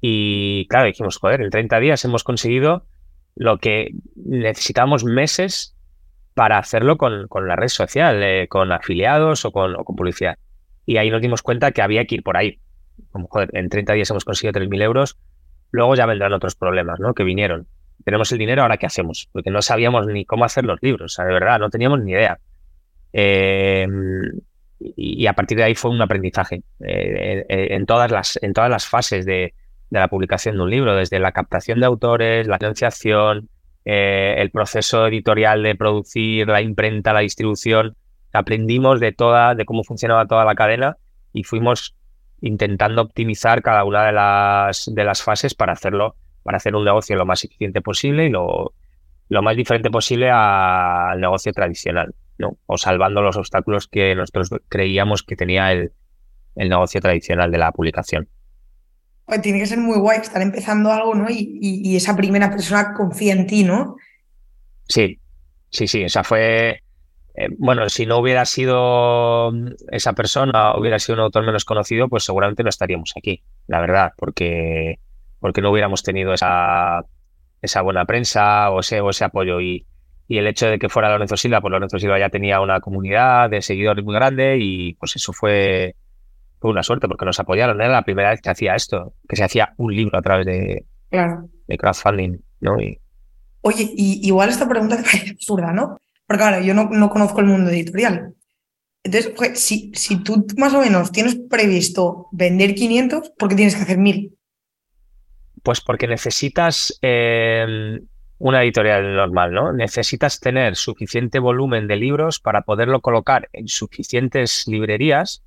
[0.00, 2.86] Y claro, dijimos, joder, en 30 días hemos conseguido
[3.40, 5.74] lo que necesitamos meses
[6.34, 10.36] para hacerlo con, la red social, eh, con afiliados o con, publicidad.
[10.84, 12.60] Y ahí nos dimos cuenta que había que ir por ahí.
[13.12, 15.18] Como, en 30 días hemos conseguido 3.000 euros,
[15.70, 17.14] luego ya vendrán otros problemas, ¿no?
[17.14, 17.66] Que vinieron.
[18.04, 19.30] Tenemos el dinero, ¿ahora qué hacemos?
[19.32, 22.38] Porque no sabíamos ni cómo hacer los libros, o de verdad, no teníamos ni idea.
[23.10, 24.20] Em,
[24.78, 28.86] y, a partir de ahí fue un aprendizaje eh, en, todas las, en todas las
[28.86, 29.54] fases de,
[29.90, 33.48] de la publicación de un libro, desde la captación de autores, la financiación,
[33.84, 37.96] eh, el proceso editorial de producir, la imprenta, la distribución.
[38.32, 40.96] Aprendimos de toda, de cómo funcionaba toda la cadena
[41.32, 41.96] y fuimos
[42.40, 47.16] intentando optimizar cada una de las, de las fases para hacerlo, para hacer un negocio
[47.16, 48.72] lo más eficiente posible y lo,
[49.28, 52.56] lo más diferente posible al negocio tradicional, ¿no?
[52.66, 55.92] O salvando los obstáculos que nosotros creíamos que tenía el,
[56.54, 58.28] el negocio tradicional de la publicación
[59.38, 61.26] tiene que ser muy guay estar empezando algo, ¿no?
[61.30, 63.96] Y, esa primera persona confía en ti, ¿no?
[64.88, 65.20] Sí,
[65.70, 66.04] sí, sí.
[66.04, 66.82] O sea, fue.
[67.34, 69.52] Eh, bueno, si no hubiera sido
[69.90, 74.12] esa persona, hubiera sido un autor menos conocido, pues seguramente no estaríamos aquí, la verdad,
[74.16, 74.98] porque,
[75.38, 77.04] porque no hubiéramos tenido esa,
[77.62, 79.60] esa buena prensa o ese, o ese apoyo.
[79.60, 79.86] Y,
[80.26, 83.50] y el hecho de que fuera Lorenzo Silva, pues Lorenzo Silva ya tenía una comunidad
[83.50, 85.96] de seguidores muy grande y pues eso fue
[86.60, 87.80] fue una suerte porque nos apoyaron.
[87.80, 90.84] Era la primera vez que hacía esto, que se hacía un libro a través de,
[91.10, 92.76] de crowdfunding, ¿no?
[93.62, 95.98] Oye, y igual esta pregunta te parece absurda, ¿no?
[96.26, 98.34] Porque claro, yo no, no conozco el mundo editorial.
[99.02, 103.74] Entonces, pues, si, si tú más o menos tienes previsto vender 500, ¿por qué tienes
[103.74, 104.36] que hacer 1000?
[105.62, 108.06] Pues porque necesitas, em,
[108.38, 109.72] una editorial normal, ¿no?
[109.72, 115.42] Necesitas tener suficiente volumen de libros para poderlo colocar en suficientes librerías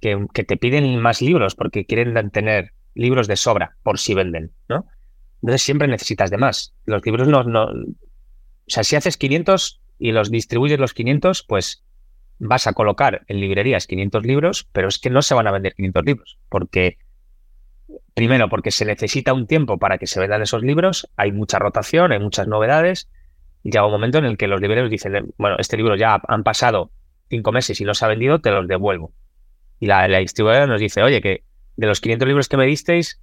[0.00, 4.86] que, te piden más libros porque quieren tener libros de sobra por si venden, ¿no?
[5.42, 6.74] Entonces siempre necesitas de más.
[6.84, 7.64] Los libros no, no...
[7.64, 11.84] O sea, si haces 500 y los distribuyes los 500, pues
[12.38, 15.74] vas a colocar en librerías 500 libros, pero es que no se van a vender
[15.74, 16.98] 500 libros, porque
[18.14, 22.12] primero porque se necesita un tiempo para que se vendan esos libros, hay mucha rotación,
[22.12, 23.08] hay muchas novedades,
[23.62, 26.42] y llega un momento en el que los libreros dicen, bueno, este libro ya han
[26.42, 26.90] pasado
[27.28, 29.12] cinco meses y no se ha vendido, te los devuelvo.
[29.80, 31.44] Y la, distribuidora nos dice, oye, que
[31.76, 33.20] de los 500 libros que me disteis,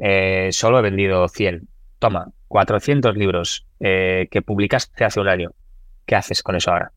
[0.00, 1.68] eh, solo he vendido 100.
[1.98, 5.50] Toma, 400 libros eh, que publicaste hace un año.
[6.06, 6.92] ¿Qué haces con eso ahora?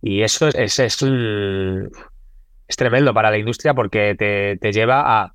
[0.00, 0.98] Y eso es, es,
[2.76, 5.34] tremendo para la industria porque te, lleva a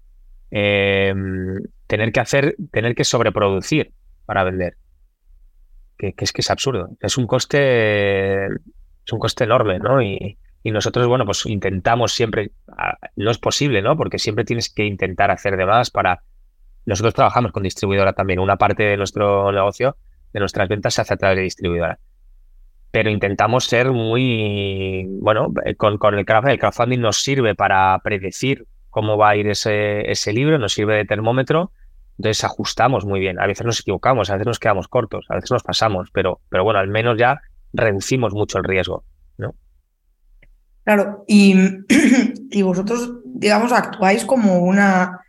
[0.51, 3.93] em, tener que hacer, tener que sobreproducir
[4.25, 4.77] para vender.
[5.97, 6.91] Que, es que es absurdo.
[7.01, 10.01] Es un coste, es un coste enorme, ¿no?
[10.65, 12.51] Nosotros, bueno, pues intentamos siempre,
[13.15, 13.95] no es posible, ¿no?
[13.95, 16.21] Porque siempre tienes que intentar hacer de más para.
[16.85, 18.39] Nosotros trabajamos con distribuidora también.
[18.39, 19.95] Una parte de nuestro negocio,
[20.33, 21.99] de nuestras ventas, se hace a través de distribuidora
[22.91, 27.99] pero intentamos ser muy, bueno, eh, con, con el, crowdfunding, el crowdfunding nos sirve para
[28.03, 31.71] predecir cómo va a ir ese, ese libro, nos sirve de termómetro,
[32.17, 33.39] entonces ajustamos muy bien.
[33.39, 36.63] A veces nos equivocamos, a veces nos quedamos cortos, a veces nos pasamos, pero, pero
[36.63, 37.41] bueno, al menos ya
[37.73, 39.03] reducimos mucho el riesgo.
[40.89, 41.53] Claro, y,
[42.49, 45.19] y vosotros, digamos, actuáis como una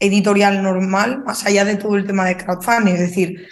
[0.00, 3.46] editorial normal, más allá de todo el tema de crowdfunding, es decir,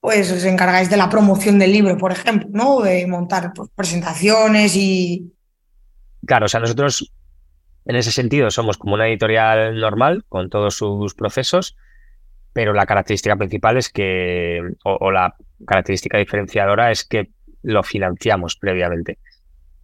[0.00, 2.80] pues os encargáis de la promoción del libro, por ejemplo, ¿no?
[2.80, 5.32] De montar pues, presentaciones y...
[6.26, 7.12] Claro, o sea, nosotros
[7.84, 11.76] en ese sentido somos como una editorial normal, con todos sus procesos,
[12.52, 17.30] pero la característica principal es que, o, la característica diferenciadora es que
[17.62, 19.20] lo financiamos previamente.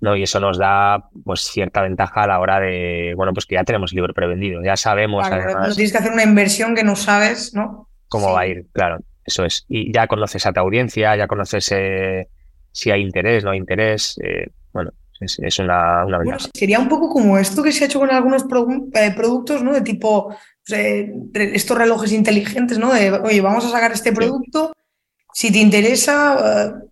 [0.01, 0.17] ¿No?
[0.17, 3.65] Y eso nos da pues cierta ventaja a la hora de, bueno, pues que ya
[3.65, 5.69] tenemos el libro prevendido, ya sabemos además...
[5.69, 7.89] No tienes que hacer una inversión que no sabes, ¿no?
[8.09, 8.99] Cómo va a ir, claro.
[9.25, 9.65] Eso es.
[9.69, 12.29] Y ya conoces a tu audiencia, ya conoces eh,
[12.73, 14.19] si hay interés, no hay interés.
[14.25, 16.49] Eh, bueno, es, una, una ventaja.
[16.55, 18.45] sería un poco como esto que se ha hecho con algunos
[18.95, 19.73] eh, productos, ¿no?
[19.73, 20.35] De tipo
[20.67, 22.93] estos relojes inteligentes, ¿no?
[22.93, 24.73] De, oye, vamos a sacar este producto.
[25.33, 26.83] Si te interesa,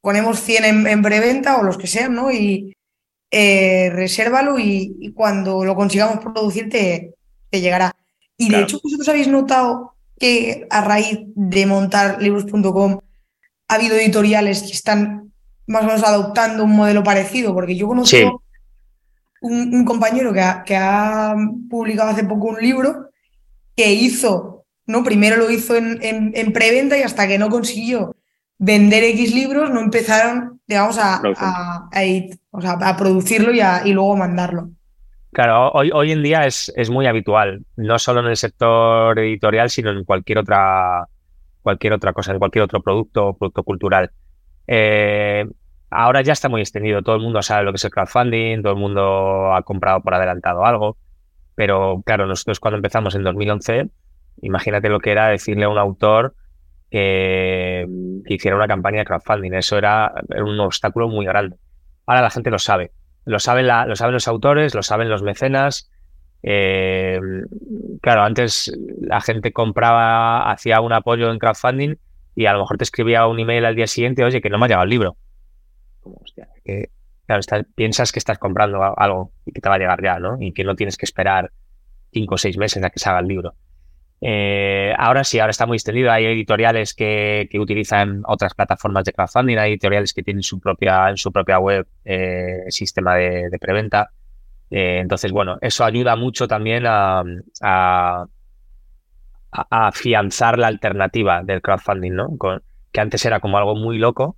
[0.00, 2.30] ponemos 100 en, preventa o los que sean, ¿no?
[2.30, 2.76] Y
[3.30, 7.14] resérvalo y, cuando lo consigamos producir te,
[7.50, 7.94] llegará.
[8.36, 12.98] Y de hecho, vosotros habéis notado que a raíz de montar libros.com
[13.68, 15.32] ha habido editoriales que están
[15.66, 18.42] más o menos adoptando un modelo parecido, porque yo conozco
[19.40, 21.34] un, compañero que ha, que ha,
[21.68, 23.10] publicado hace poco un libro
[23.76, 25.04] que hizo, ¿no?
[25.04, 28.14] Primero lo hizo en, en, preventa y hasta que no consiguió
[28.60, 31.88] vender X libros, no empezaron, digamos, a, a,
[32.90, 34.70] a producirlo y, y luego mandarlo.
[35.32, 39.70] Claro, hoy, hoy en día es, es, muy habitual, no solo en el sector editorial,
[39.70, 41.06] sino en cualquier otra,
[41.62, 44.10] cualquier otra cosa, en cualquier otro producto o producto cultural.
[44.66, 45.46] Eh,
[45.90, 48.74] ahora ya está muy extendido, todo el mundo sabe lo que es el crowdfunding, todo
[48.74, 50.98] el mundo ha comprado por adelantado algo,
[51.54, 53.88] pero claro, nosotros cuando empezamos en 2011,
[54.42, 56.34] imagínate lo que era decirle a un autor
[56.90, 57.86] que,
[58.26, 60.12] hiciera una campaña de crowdfunding, eso era
[60.42, 61.56] un obstáculo muy grande.
[62.06, 62.92] Ahora la gente lo sabe,
[63.24, 65.90] lo saben, lo saben los autores, lo saben los mecenas.
[66.42, 67.20] Eh,
[68.00, 71.96] claro, antes la gente compraba, hacía un apoyo en crowdfunding
[72.34, 74.64] y a lo mejor te escribía un email al día siguiente, oye, que no me
[74.64, 75.16] ha llegado el libro.
[77.26, 77.42] Claro,
[77.76, 80.36] piensas que estás comprando algo y que te va a llegar ya, ¿no?
[80.40, 81.52] Y que no tienes que esperar
[82.12, 83.54] cinco o seis meses a que se haga el libro.
[84.22, 86.10] Eh, ahora sí, ahora está muy extendido.
[86.10, 91.16] Hay editoriales que, utilizan otras plataformas de crowdfunding, hay editoriales que tienen su propia, en
[91.16, 94.10] su propia web eh, sistema de, preventa.
[94.70, 97.22] Eh, entonces, bueno, eso ayuda mucho también a,
[97.62, 98.26] a,
[99.70, 102.28] afianzar la alternativa del crowdfunding, ¿no?
[102.92, 104.36] que antes era como algo muy loco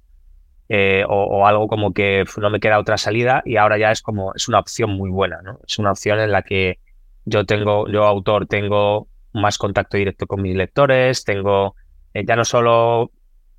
[1.08, 4.48] o, algo como que no me queda otra salida y ahora ya es como, es
[4.48, 5.58] una opción muy buena, ¿no?
[5.66, 6.78] Es una opción en la que
[7.26, 11.74] yo tengo, yo autor, tengo más contacto directo con mis lectores, tengo
[12.14, 13.10] eh, ya no solo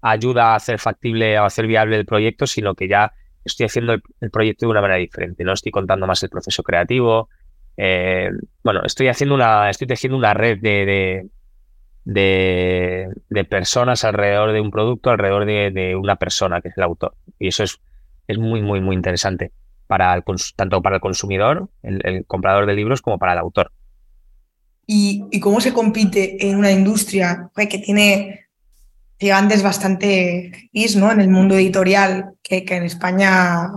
[0.01, 3.13] ayuda a hacer factible o hacer viable el proyecto, sino que ya
[3.43, 5.53] estoy haciendo el, proyecto de una manera diferente, ¿no?
[5.53, 7.29] Estoy contando más el proceso creativo.
[7.77, 8.29] Eh,
[8.63, 11.29] bueno, estoy haciendo una, estoy tejiendo una red de,
[12.05, 17.15] de, personas alrededor de un producto, alrededor de, una persona que es el autor.
[17.39, 17.79] Y eso es,
[18.27, 19.51] es muy, muy, muy interesante
[19.87, 20.23] para el,
[20.55, 23.71] tanto para el consumidor, el comprador de libros, como para el autor
[24.85, 28.47] y, cómo se compite en una industria que tiene
[29.19, 31.11] gigantes bastante is, ¿no?
[31.11, 33.71] En el mundo editorial, que, que en España,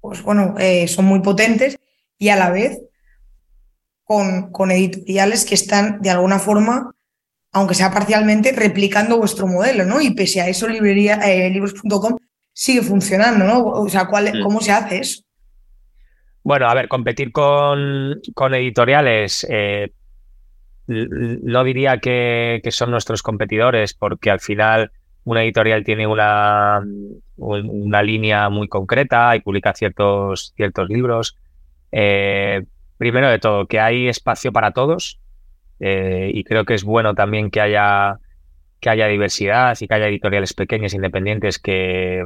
[0.00, 1.78] pues bueno, eh, son muy potentes
[2.18, 2.78] y a la vez
[4.04, 6.94] con, con editoriales que están de alguna forma
[7.52, 10.00] aunque sea parcialmente, replicando vuestro modelo, ¿no?
[10.00, 12.16] Y pese a eso, librería, eh, libros.com
[12.52, 13.64] sigue funcionando, ¿no?
[13.64, 14.42] O sea, ¿cuál, mm.
[14.42, 15.22] ¿cómo se hace eso?
[16.42, 19.92] Bueno, a ver, competir con, con editoriales, eh,
[20.86, 24.92] no diría que, son nuestros competidores, porque al final
[25.24, 26.82] una editorial tiene una,
[27.36, 31.36] una línea muy concreta y publica ciertos, ciertos libros.
[31.92, 32.64] Eh,
[32.98, 35.20] primero de todo, que hay espacio para todos,
[35.80, 38.18] eh, y creo que es bueno también que haya,
[38.80, 42.24] que haya diversidad y que haya editoriales pequeñas, independientes, que,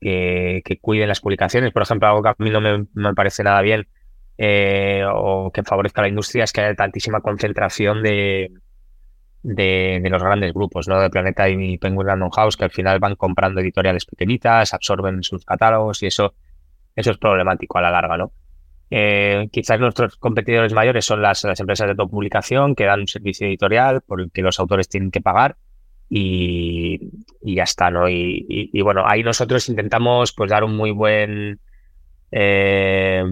[0.00, 1.72] que, cuiden las publicaciones.
[1.72, 3.86] Por ejemplo, algo que a mí no me, parece nada bien
[4.44, 8.50] eh, o que favorezca a la industria es que haya tantísima concentración de,
[9.44, 11.00] de, los grandes grupos, ¿no?
[11.00, 15.44] De Planeta y Penguin Random House, que al final van comprando editoriales pequeñitas, absorben sus
[15.44, 16.34] catálogos y eso,
[16.96, 18.32] eso es problemático a la larga, ¿no?
[18.90, 23.46] Eh, quizás nuestros competidores mayores son las, las empresas de publicación que dan un servicio
[23.46, 25.56] editorial por el que los autores tienen que pagar
[26.10, 26.98] y,
[27.42, 28.08] ya está, ¿no?
[28.08, 31.60] Y, bueno, ahí nosotros intentamos pues dar un muy buen
[32.32, 33.22] eh,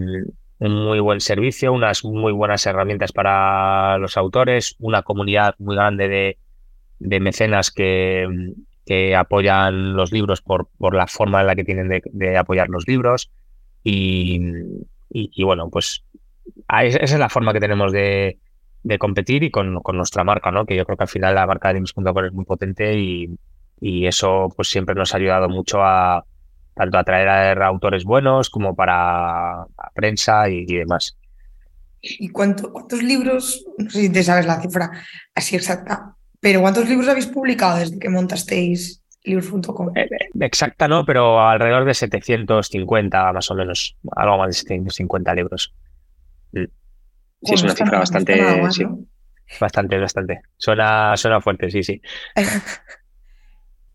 [0.61, 6.09] un muy buen servicio, unas muy buenas herramientas para los autores, una comunidad muy grande
[6.09, 6.39] de,
[6.99, 8.29] de mecenas que,
[8.87, 12.69] que, apoyan los libros por, por la forma en la que tienen de, de apoyar
[12.69, 13.31] los libros
[13.83, 14.41] y,
[15.11, 16.05] y, bueno, pues
[16.83, 18.39] esa es la forma que tenemos de,
[18.99, 20.67] competir y con, nuestra marca, ¿no?
[20.67, 23.37] Que yo creo que al final la marca de Limbs.com es muy potente y,
[23.83, 26.27] eso pues siempre nos ha ayudado mucho a
[26.81, 31.15] tanto a traer a autores buenos como para prensa y, demás.
[32.01, 34.91] ¿Y cuántos libros, no sé si te sabes la cifra
[35.35, 39.91] así exacta, pero cuántos libros habéis publicado desde que montasteis libros.com.
[39.95, 45.35] Eh, eh, exacta no, pero alrededor de 750 más o menos, algo más de 750
[45.35, 45.75] libros.
[46.53, 46.65] Mm.
[47.43, 48.43] Sí, es una cifra bastante...
[49.61, 50.43] Bastante, bastante.
[50.57, 52.01] Suena, suena fuerte, sí, sí.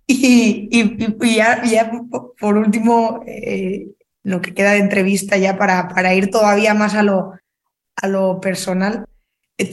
[0.07, 1.91] y, ya,
[2.39, 3.87] por último, eh,
[4.23, 7.33] lo que queda de entrevista ya para, para ir todavía más a lo,
[7.95, 9.05] a lo personal.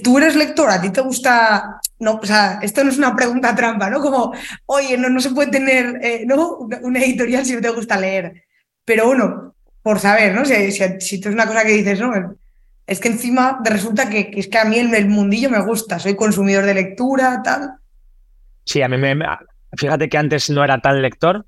[0.03, 0.70] ¿Tú eres lector?
[0.70, 4.01] ¿A ti te gusta no, o sea, esto no es una pregunta trampa, ¿no?
[4.01, 4.35] Como,
[4.66, 6.59] oye, no, no se puede tener eh, ¿no?
[6.59, 8.43] una editorial si no te gusta leer.
[8.85, 10.45] Pero uno, por saber, ¿no?
[10.45, 12.37] Si, si, si es una cosa que dices, ¿no?
[12.89, 16.66] Es que encima resulta que, es que a mí el, mundillo me gusta, soy consumidor
[16.66, 17.74] de lectura, tal.
[18.64, 19.14] Sí, a mí me.
[19.77, 21.47] Fíjate que antes no era tan lector,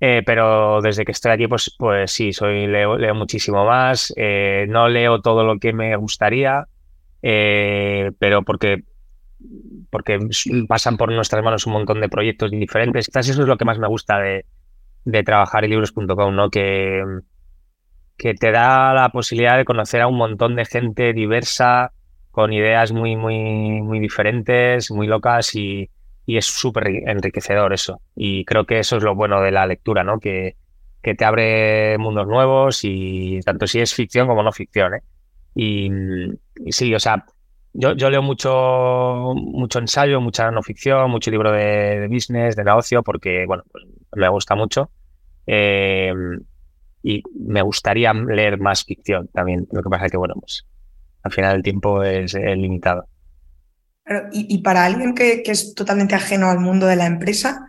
[0.00, 4.12] eh, pero desde que estoy aquí, pues, pues sí, soy, leo, leo muchísimo más.
[4.16, 6.66] Eh, no leo todo lo que me gustaría,
[7.20, 8.84] pero porque
[9.90, 10.18] porque
[10.68, 13.06] pasan por nuestras manos un montón de proyectos diferentes.
[13.06, 14.44] Quizás eso es lo que más me gusta de,
[15.24, 16.50] trabajar en libros.com, ¿no?
[16.50, 17.02] Que,
[18.16, 21.92] que te da la posibilidad de conocer a un montón de gente diversa,
[22.30, 25.90] con ideas muy, muy, muy diferentes, muy locas y,
[26.36, 28.00] es súper enriquecedor eso.
[28.14, 30.20] Y creo que eso es lo bueno de la lectura, ¿no?
[30.20, 30.56] Que,
[31.02, 35.02] que te abre mundos nuevos y tanto si es ficción como no ficción, ¿eh?
[35.54, 35.90] Y,
[36.64, 37.24] y sí, o sea,
[37.72, 43.44] yo, leo mucho, mucho ensayo, mucha no ficción, mucho libro de, business, de negocio, porque
[43.46, 43.84] bueno, pues
[44.16, 44.90] me gusta mucho.
[45.46, 46.12] Eh,
[47.02, 49.68] y me gustaría leer más ficción también.
[49.70, 50.66] Lo que pasa es que, bueno, pues
[51.22, 53.06] al final el tiempo es, limitado.
[54.32, 57.68] Y, para alguien que, es totalmente ajeno al mundo de la empresa,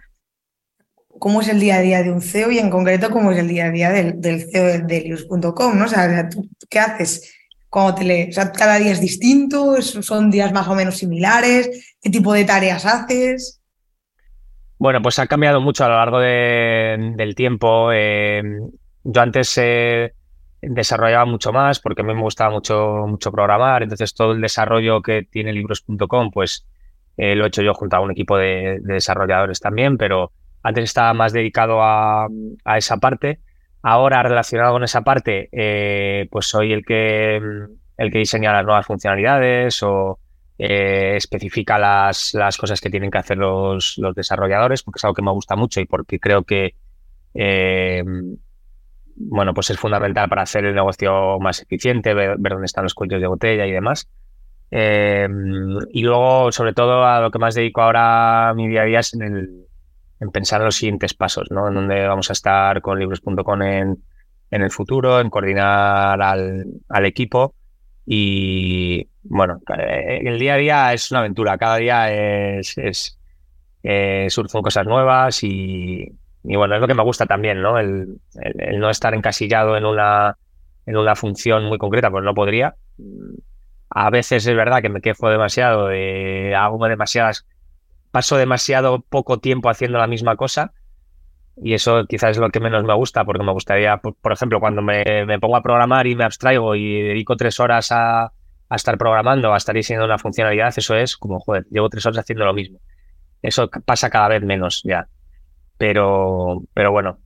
[1.07, 3.47] ¿cómo es el día a día de un CEO y en concreto cómo es el
[3.47, 5.77] día a día del, CEO de Delius.com?
[5.77, 5.85] ¿no?
[5.85, 6.29] O sea,
[6.69, 7.35] ¿qué haces?
[7.69, 13.61] cada día es distinto, son días más o menos similares, ¿qué tipo de tareas haces?
[14.79, 17.91] Bueno, pues ha cambiado mucho a lo largo del tiempo.
[17.93, 18.41] Eh,
[19.03, 20.13] yo antes eh,
[20.61, 25.01] desarrollaba mucho más porque a mí me gustaba mucho, mucho programar, entonces todo el desarrollo
[25.01, 26.65] que tiene libros.com, pues
[27.17, 30.31] eh, lo he hecho yo junto a un equipo de, desarrolladores también, pero
[30.63, 32.27] antes estaba más dedicado a,
[32.65, 33.39] a esa parte.
[33.81, 37.37] Ahora, relacionado con esa parte, eh, pues soy el que,
[37.97, 40.19] el que diseña las nuevas funcionalidades o
[40.57, 45.15] eh, especifica las, las, cosas que tienen que hacer los, los, desarrolladores, porque es algo
[45.15, 46.75] que me gusta mucho y porque creo que
[47.33, 48.03] eh,
[49.19, 53.21] bueno, pues es fundamental para hacer el negocio más eficiente, ver, dónde están los cuellos
[53.21, 54.09] de botella y demás.
[54.71, 59.13] y luego, sobre todo, a lo que más dedico ahora mi día a día es
[59.13, 59.67] en el,
[60.19, 61.67] en pensar en los siguientes pasos, ¿no?
[61.67, 64.03] En dónde vamos a estar con libros.com en,
[64.51, 67.53] en el futuro, en coordinar al, al equipo
[68.11, 73.19] y bueno, el día a día es una aventura, cada día es, es,
[73.83, 76.11] eh, surgen cosas nuevas y,
[76.55, 77.77] bueno, es lo que me gusta también, ¿no?
[77.77, 78.19] El,
[78.77, 80.37] no estar encasillado en una,
[80.85, 82.75] en una función muy concreta, pues no podría.
[83.89, 87.45] A veces es verdad que me quejo demasiado, de, hago demasiadas,
[88.11, 90.73] paso demasiado poco tiempo haciendo la misma cosa
[91.61, 94.81] y eso quizás es lo que menos me gusta, porque me gustaría, por, ejemplo, cuando
[94.81, 98.31] me, me, pongo a programar y me abstraigo y dedico tres horas a,
[98.69, 102.19] a estar programando, a estar diseñando una funcionalidad, eso es como, joder, llevo tres horas
[102.19, 102.79] haciendo lo mismo.
[103.41, 105.07] Eso pasa cada vez menos ya.
[105.79, 107.19] Pero, pero bueno,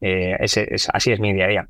[0.00, 1.68] eh, ese, es, así es mi día a día.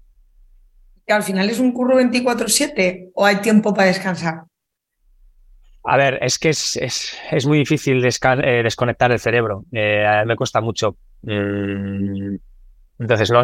[1.07, 4.45] ¿Al final es un curro 24-7 o hay tiempo para descansar?
[5.85, 6.77] A ver, es que es,
[7.31, 9.65] es, muy difícil eh, desconectar el cerebro.
[9.71, 10.97] Eh, a mí me cuesta mucho.
[11.23, 12.37] Mm,
[13.01, 13.43] entonces, no,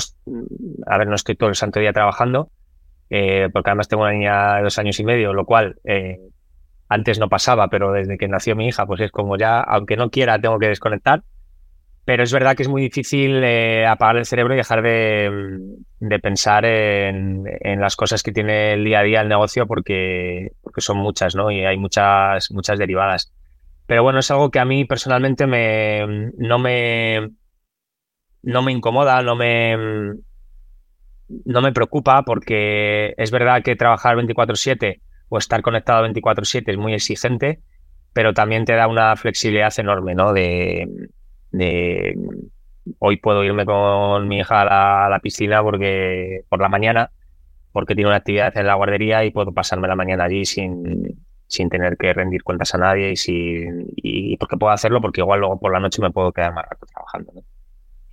[0.87, 2.51] a ver, no estoy todo el santo día trabajando,
[3.09, 5.77] porque además tengo una niña de dos años y medio, lo cual
[6.89, 10.11] antes no pasaba, pero desde que nació mi hija, pues es como ya, aunque no
[10.11, 11.23] quiera, tengo que desconectar.
[12.05, 15.31] Pero es verdad que es muy difícil eh, apagar el cerebro y dejar de,
[16.01, 17.45] mm, pensar en,
[17.81, 21.51] las cosas que tiene el día a día el negocio porque, porque son muchas, ¿no?
[21.51, 23.33] Y hay muchas, muchas derivadas.
[23.87, 27.31] Pero bueno, es algo que a mí personalmente me, no me
[28.43, 29.77] no me incomoda, no me
[31.47, 36.95] no me preocupa porque es verdad que trabajar 24/7 o estar conectado 24/7 es muy
[36.95, 37.61] exigente,
[38.13, 40.33] pero también te da una flexibilidad enorme, ¿no?
[40.33, 40.87] De,
[42.99, 47.11] hoy puedo irme con mi hija a la, piscina porque por la mañana,
[47.73, 51.69] porque tiene una actividad en la guardería y puedo pasarme la mañana allí sin, sin
[51.69, 55.81] tener que rendir cuentas a nadie y, porque puedo hacerlo porque igual luego por la
[55.81, 57.33] noche me puedo quedar más rato trabajando.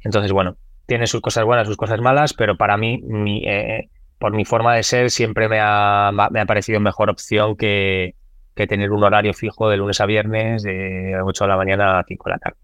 [0.04, 4.34] Entonces, bueno, tiene sus cosas buenas, sus cosas malas, pero para mí mi, eh, por
[4.34, 8.16] mi forma de ser, siempre me ha, me ha parecido mejor opción que,
[8.56, 12.04] que, tener un horario fijo de lunes a viernes, de 8 de la mañana a
[12.04, 12.58] 5 de la tarde.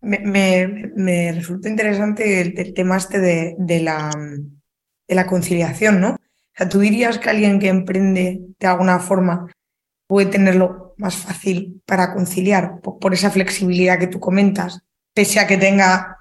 [0.00, 0.20] Me,
[0.94, 4.10] me, resulta interesante el, tema este de, de, la,
[5.08, 6.10] de la conciliación, ¿no?
[6.10, 6.18] O
[6.54, 9.46] sea, ¿tú dirías que alguien que emprende de alguna forma
[10.06, 14.82] puede tenerlo más fácil para conciliar por, por esa flexibilidad que tú comentas,
[15.14, 16.18] pese a que tenga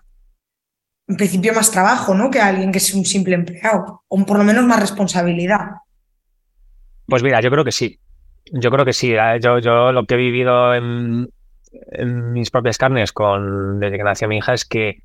[1.07, 2.29] en principio más trabajo, ¿no?
[2.29, 5.67] Que alguien que es un simple empleado, o por lo menos más responsabilidad.
[7.05, 7.99] Pues mira, yo creo que sí.
[8.51, 9.13] Yo creo que sí.
[9.13, 9.39] ¿eh?
[9.41, 11.29] Yo, yo lo que he vivido en,
[12.05, 15.03] mis propias carnes con desde que nació mi hija es que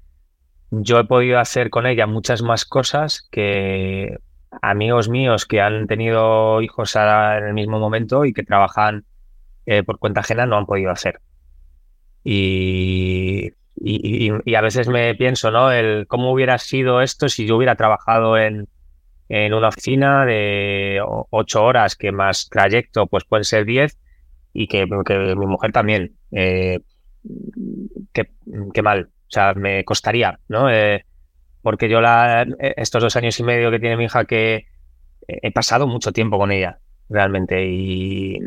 [0.71, 4.19] yo he podido hacer con ella muchas más cosas que
[4.63, 9.05] amigos míos que han tenido hijos en el mismo momento y que trabajan
[9.67, 11.21] eh, por cuenta ajena no han podido hacer.
[12.25, 15.73] Y y, a veces me pienso, ¿no?
[15.73, 18.69] El cómo hubiera sido esto si yo hubiera trabajado en,
[19.29, 21.01] en una oficina de
[21.31, 23.99] ocho horas, que más trayecto, pues pueden ser diez,
[24.53, 26.17] y que, mi mujer también.
[26.31, 26.81] Eh,
[28.13, 29.11] qué, mal.
[29.11, 30.71] O sea, me costaría, ¿no?
[30.71, 31.05] Eh,
[31.63, 32.47] porque yo la,
[32.77, 34.67] estos dos años y medio que tiene mi hija que
[35.27, 38.39] he pasado mucho tiempo con ella, realmente, y,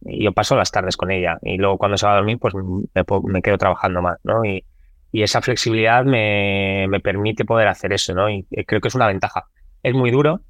[0.00, 3.42] yo paso las tardes con ella y luego cuando se va a dormir pues me,
[3.42, 4.44] quedo trabajando más, ¿no?
[4.44, 4.64] Y,
[5.12, 8.28] esa flexibilidad me, permite poder hacer eso, ¿no?
[8.28, 9.44] Y creo que es una ventaja.
[9.82, 10.42] Es muy duro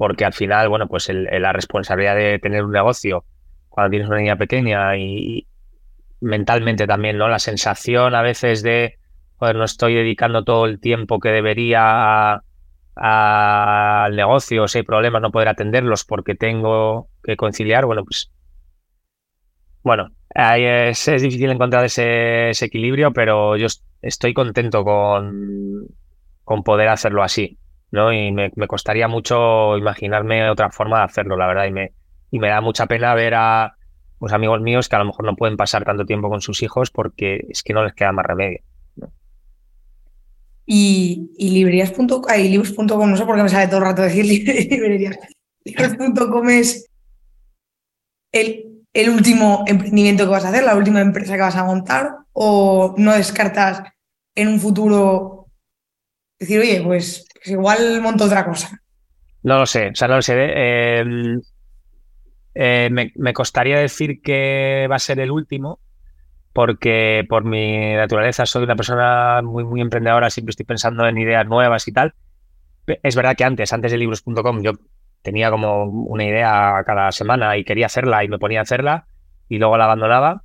[0.00, 3.26] porque al final, bueno, pues la responsabilidad de tener un negocio
[3.70, 5.46] cuando tienes una niña pequeña y,
[6.20, 7.28] mentalmente también, ¿no?
[7.28, 8.98] La sensación a veces de,
[9.36, 12.42] joder, no estoy dedicando todo el tiempo que debería
[12.96, 18.30] al negocio, si hay problemas no poder atenderlos porque tengo que conciliar, bueno, pues
[19.82, 23.68] bueno, es, es, difícil encontrar ese, equilibrio, pero yo
[24.02, 25.86] estoy contento con,
[26.44, 27.58] con poder hacerlo así,
[27.90, 28.12] ¿no?
[28.12, 31.92] Y me, costaría mucho imaginarme otra forma de hacerlo, la verdad, y me,
[32.30, 33.76] y me da mucha pena ver a
[34.18, 36.90] pues, amigos míos que a lo mejor no pueden pasar tanto tiempo con sus hijos
[36.90, 38.60] porque es que no les queda más remedio.
[40.66, 44.24] Y, y librerías.com, no sé por qué me sale todo el rato decir
[44.70, 45.18] librerías.
[45.64, 46.88] Libros.com es
[48.32, 52.16] el el último emprendimiento que vas a hacer, la última empresa que vas a montar,
[52.32, 53.82] o no descartas
[54.34, 55.46] en un futuro
[56.38, 58.80] decir, oye, pues, pues igual monto otra cosa?
[59.42, 60.34] No lo sé, o sea, no lo sé.
[60.36, 61.04] ¿eh?
[62.54, 65.80] Eh, me, costaría decir que va a ser el último,
[66.52, 71.46] porque por mi naturaleza soy una persona muy, muy emprendedora, siempre estoy pensando en ideas
[71.46, 72.14] nuevas y tal.
[73.02, 74.72] Es verdad que antes, antes de libros.com, yo
[75.22, 79.06] tenía como una idea cada semana y quería hacerla y me ponía a hacerla
[79.48, 80.44] y luego la abandonaba.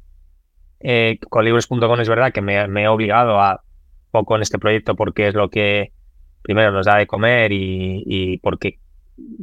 [0.80, 3.64] Eh, con libros.com es verdad que me, he obligado a
[4.12, 5.94] poco en este proyecto porque es lo que
[6.42, 8.80] primero nos da de comer y, porque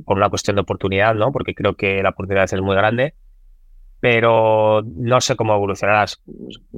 [0.04, 1.32] por una cuestión de oportunidad, ¿no?
[1.32, 3.14] Porque creo que la oportunidad es muy grande.
[4.00, 6.20] pero no sé cómo evolucionarás.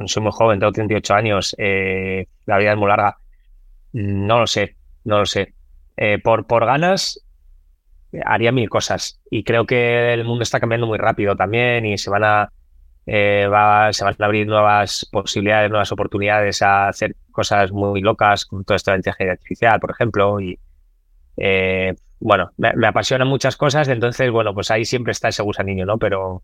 [0.06, 3.16] Soy muy joven, tengo 38 años, eh, la vida es muy larga.
[3.92, 5.54] No lo sé, no lo sé.
[5.96, 7.24] Eh, por, por ganas
[8.24, 12.10] haría mil cosas y creo que el mundo está cambiando muy rápido también y se
[12.10, 12.52] van a,
[13.06, 13.48] eh,
[13.92, 18.76] se van a abrir nuevas posibilidades, nuevas oportunidades a hacer cosas muy locas con todo
[18.76, 20.58] esto de inteligencia artificial, por ejemplo, y
[22.24, 25.98] bueno, me, me, apasionan muchas cosas, entonces, bueno, pues ahí siempre está ese gusanillo, ¿no?
[25.98, 26.42] Pero,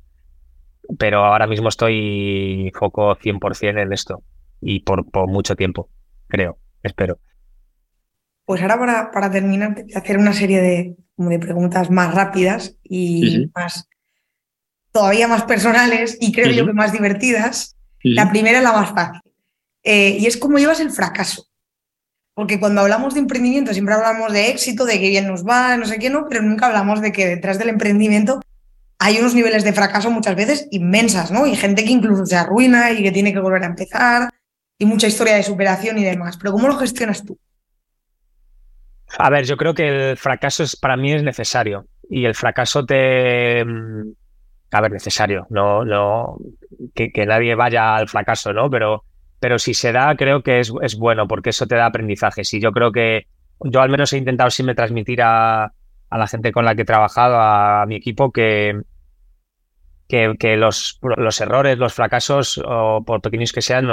[0.99, 4.22] pero ahora mismo estoy foco 100% en esto
[4.61, 5.89] y por, por, mucho tiempo,
[6.28, 7.18] creo, espero.
[8.45, 12.14] Pues ahora para, para terminar, te voy a hacer una serie de, de preguntas más
[12.14, 13.89] rápidas y más
[14.93, 17.74] todavía más personales y creo yo que más divertidas.
[18.03, 19.22] La primera es la más fácil.
[19.83, 21.50] Eh, y es cómo llevas el fracaso.
[22.35, 25.85] Porque cuando hablamos de emprendimiento siempre hablamos de éxito, de que bien nos va, no
[25.85, 28.41] sé qué, no, pero nunca hablamos de que detrás del emprendimiento
[28.99, 31.47] hay unos niveles de fracaso muchas veces inmensas, ¿no?
[31.47, 34.31] Y gente que incluso se arruina y que tiene que volver a empezar,
[34.81, 36.39] y mucha historia de superación y demás.
[36.39, 37.39] Pero ¿cómo lo gestionas tú?
[39.18, 41.87] A ver, yo creo que el fracaso es, para mí es necesario.
[42.09, 43.62] Y el fracaso te.
[43.64, 44.12] Mm,
[44.72, 45.47] a ver, necesario.
[45.51, 46.39] No, no.
[46.95, 48.70] Que, nadie vaya al fracaso, ¿no?
[48.70, 49.05] Pero,
[49.41, 52.55] pero si se da, creo que es, es bueno, porque eso te da aprendizajes.
[52.55, 53.26] Y yo creo que
[53.61, 56.86] yo al menos he intentado siempre transmitir a, a la gente con la que he
[56.86, 58.82] trabajado, a mi equipo, que,
[60.11, 63.86] que, los, los, errores, los fracasos, o por pequeños que sean,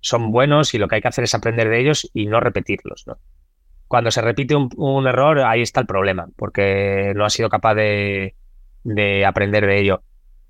[0.00, 3.06] son buenos y lo que hay que hacer es aprender de ellos y no repetirlos.
[3.86, 8.34] Cuando se repite un, error, ahí está el problema, porque no ha sido capaz de,
[9.24, 10.02] aprender de ello.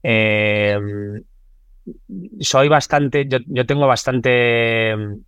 [0.02, 1.22] Em,
[2.40, 5.22] soy bastante, yo, tengo bastante em,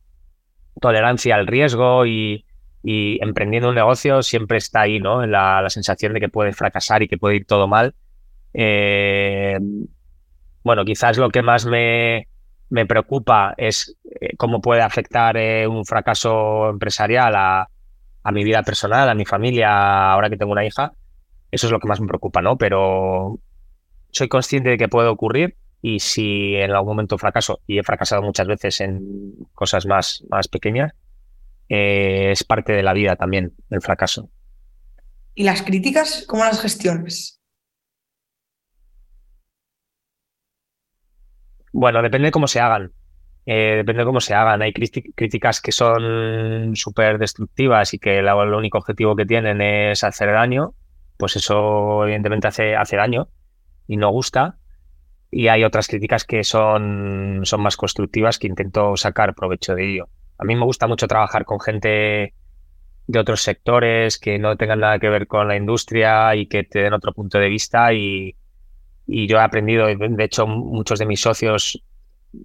[0.80, 2.44] tolerancia al riesgo y,
[2.86, 5.24] emprendiendo un negocio siempre está ahí, ¿no?
[5.26, 7.94] La, la sensación de que puede fracasar y que puede ir todo mal
[8.55, 9.59] eh,
[10.62, 12.28] bueno, quizás lo que más me,
[12.70, 17.68] me preocupa es eh, cómo puede afectar eh, un fracaso empresarial a,
[18.22, 20.92] a, mi vida personal, a mi familia, ahora que tengo una hija.
[21.50, 22.57] Eso es lo que más me preocupa, ¿no?
[22.57, 23.38] Pero
[24.11, 25.57] soy consciente de que puede ocurrir
[25.87, 30.49] y si en algún momento fracaso, y he fracasado muchas veces en cosas más, más
[30.49, 30.95] pequeñas,
[31.68, 34.30] es parte de la vida también, el fracaso.
[35.35, 37.39] ¿Y las críticas, cómo las gestionas?
[41.70, 42.91] Bueno, depende de cómo se hagan.
[43.45, 44.62] Eh, depende de cómo se hagan.
[44.62, 50.32] Hay críticas que son súper destructivas y que el único objetivo que tienen es hacer
[50.32, 50.72] daño.
[51.18, 53.28] Pues eso evidentemente hace, hace daño
[53.87, 54.57] y no gusta.
[55.37, 60.09] Y hay otras críticas que son, son más constructivas que intento sacar provecho de ello.
[60.39, 62.35] A mí me gusta mucho trabajar con gente
[63.09, 66.78] de otros sectores que no tengan nada que ver con la industria y que te
[66.78, 68.37] den otro punto de vista y,
[69.09, 71.82] y yo he aprendido, de hecho muchos de mis socios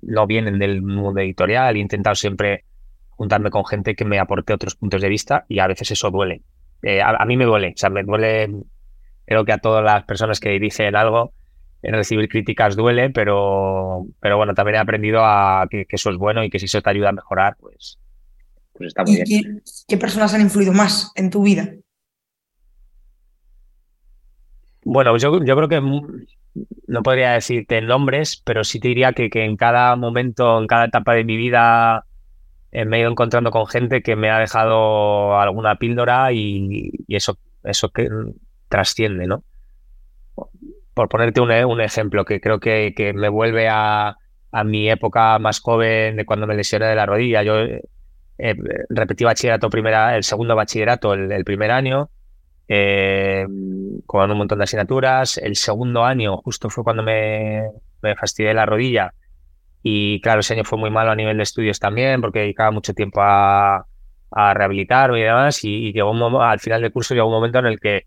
[0.01, 2.65] no vienen del mundo editorial, he intentado siempre
[3.09, 6.41] juntarme con gente que me aporte otros puntos de vista y a veces eso duele.
[6.81, 8.49] Eh, a, mí me duele, o sea, me duele,
[9.25, 11.33] creo que a todas las personas que dicen algo,
[11.81, 16.49] recibir críticas duele, pero, pero bueno, también he aprendido a que, eso es bueno y
[16.49, 17.99] que si eso te ayuda a mejorar, pues,
[18.73, 19.63] pues está muy bien.
[19.87, 21.73] ¿Qué personas han influido más en tu vida?
[24.83, 25.81] Bueno, yo, yo creo que
[26.87, 30.85] no podría decirte nombres, pero sí te diría que, que en cada momento, en cada
[30.85, 32.05] etapa de mi vida,
[32.71, 37.37] eh, me he ido encontrando con gente que me ha dejado alguna píldora y, eso,
[37.63, 38.09] eso que
[38.67, 39.43] trasciende, ¿no?
[40.99, 44.17] Por ponerte un, un ejemplo que creo que, que me vuelve a,
[44.51, 47.41] a, mi época más joven de cuando me lesioné de la rodilla.
[47.41, 47.81] Yo eh,
[48.89, 52.09] repetí bachillerato primera, el segundo bachillerato el, el primer año
[52.67, 53.47] eh,
[54.05, 55.37] con un montón de asignaturas.
[55.37, 57.63] El segundo año justo fue cuando me,
[58.01, 59.13] me fastidié la rodilla
[59.81, 62.93] y claro, ese año fue muy malo a nivel de estudios también porque dedicaba mucho
[62.93, 63.85] tiempo a,
[64.31, 67.67] a rehabilitarme y demás y, llegó un al final del curso llegó un momento en
[67.67, 68.05] el que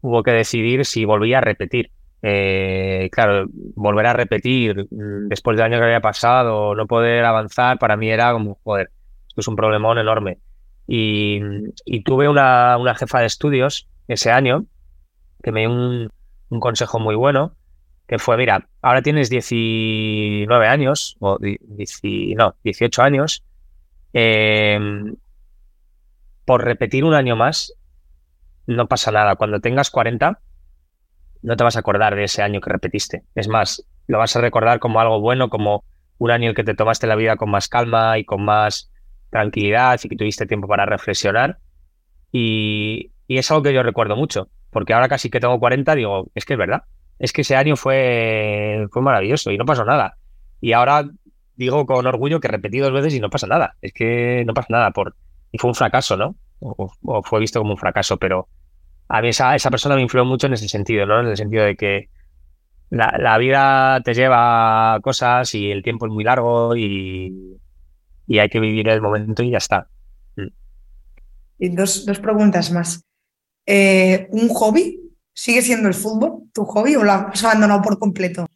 [0.00, 1.90] hubo que decidir si volvía a repetir.
[2.24, 7.78] Eh, claro, volver a repetir mm, después del año que había pasado, no poder avanzar,
[7.78, 8.90] para mí era como, joder,
[9.28, 10.38] esto es un problemón enorme.
[10.86, 11.40] Y,
[12.04, 14.66] tuve una, una jefa de estudios ese año,
[15.42, 16.10] que me dio un,
[16.60, 17.56] consejo muy bueno,
[18.06, 23.42] que fue, mira, ahora tienes 19 años, o no, 18 años,
[24.12, 25.16] em,
[26.44, 27.72] por repetir un año más,
[28.66, 29.36] no pasa nada.
[29.36, 30.40] Cuando tengas 40,
[31.42, 33.24] no te vas a acordar de ese año que repetiste.
[33.34, 35.84] Es más, lo vas a recordar como algo bueno, como
[36.18, 38.92] un año en el que te tomaste la vida con más calma y con más
[39.30, 41.58] tranquilidad y que tuviste tiempo para reflexionar.
[42.30, 46.30] Y, y es algo que yo recuerdo mucho, porque ahora casi que tengo 40, digo,
[46.34, 46.82] es que es verdad.
[47.18, 50.16] es que ese año fue, fue maravilloso y no pasó nada.
[50.60, 51.04] Y ahora
[51.56, 53.76] digo con orgullo que repetí dos veces y no pasa nada.
[53.80, 54.90] Es que no pasa nada.
[54.90, 55.14] Por,
[55.50, 56.36] y fue un fracaso, ¿no?
[56.60, 58.48] O, fue visto como un fracaso, pero
[59.14, 61.20] a mí esa, esa persona me influyó mucho en ese sentido, ¿no?
[61.20, 62.08] En el sentido de que
[62.88, 67.58] la, la vida te lleva cosas y el tiempo es muy largo y,
[68.26, 69.86] y hay que vivir el momento y ya está.
[70.36, 70.46] Mm.
[71.58, 73.04] Y dos, dos preguntas más.
[73.66, 74.98] Eh, ¿Un hobby?
[75.34, 78.46] ¿Sigue siendo el fútbol tu hobby o lo has abandonado por completo?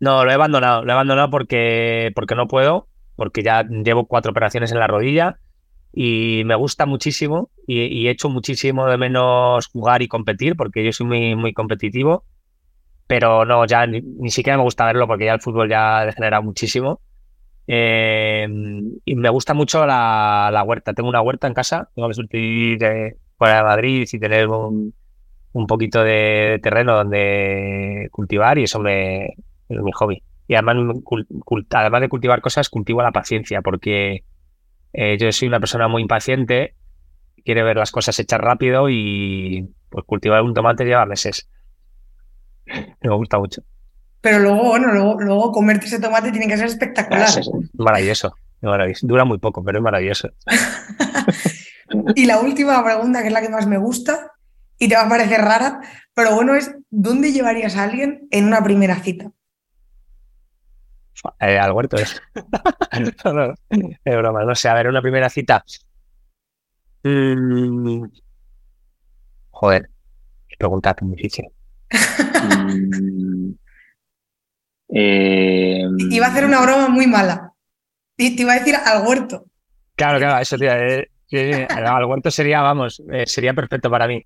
[0.00, 0.82] No, lo he abandonado.
[0.82, 5.38] Lo he abandonado porque, porque no puedo, porque ya llevo cuatro operaciones en la rodilla
[5.92, 10.92] y me gusta muchísimo y, y echo muchísimo de menos jugar y competir porque yo
[10.92, 12.24] soy muy, muy competitivo.
[13.06, 16.42] Pero no, ya ni, siquiera me gusta verlo porque ya el fútbol ya ha degenerado
[16.42, 17.00] muchísimo.
[17.66, 18.48] Eh,
[19.04, 20.94] y me gusta mucho la, la, huerta.
[20.94, 21.90] Tengo una huerta en casa.
[21.94, 24.94] Tengo la suerte fuera de Madrid y tener un,
[25.52, 29.36] un poquito de terreno donde cultivar y eso es
[29.68, 30.22] mi hobby.
[30.48, 30.76] Y además,
[31.70, 34.24] además de cultivar cosas, cultivo la paciencia porque
[34.92, 36.74] eh, yo soy una persona muy impaciente,
[37.44, 41.48] quiere ver las cosas hechas rápido y pues cultivar un tomate lleva meses.
[43.00, 43.62] Me gusta mucho.
[44.20, 47.28] Pero luego, bueno, luego, luego comerte ese tomate tiene que ser espectacular.
[47.28, 49.06] Es maravilloso, maravilloso.
[49.06, 50.28] Dura muy poco, pero es maravilloso.
[52.14, 54.32] y la última pregunta, que es la que más me gusta,
[54.78, 55.80] y te va a parecer rara,
[56.14, 59.32] pero bueno, es ¿dónde llevarías a alguien en una primera cita?
[61.40, 62.20] Eh, al huerto es.
[63.24, 65.64] no, no, es broma, no sé, a ver, una primera cita.
[67.04, 68.04] Mm.
[69.50, 69.90] Joder,
[70.58, 71.46] pregunta tan difícil.
[71.90, 73.52] Mm.
[74.94, 77.54] Eh, iba a hacer una broma muy mala.
[78.14, 79.46] Te, iba a decir al huerto.
[79.94, 84.22] Claro, claro, eso te eh, Al huerto sería, vamos, eh, sería perfecto para mí.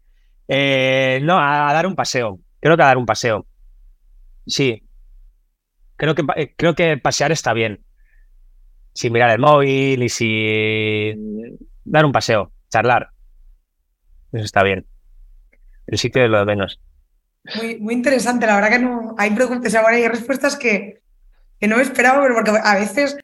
[0.49, 2.41] no, a, dar un paseo.
[2.59, 3.47] Creo que a dar un paseo.
[4.45, 4.83] Sí.
[5.97, 7.85] Creo que, creo que pasear está bien.
[8.93, 13.11] Sin mirar el móvil y sin dar un paseo, charlar.
[14.33, 14.87] Eso está bien.
[15.87, 16.81] El sitio de lo de menos.
[17.57, 21.01] Muy, muy interesante, la verdad que no hay preguntas ahora hay respuestas que,
[21.61, 23.17] que no me esperaba, pero porque a veces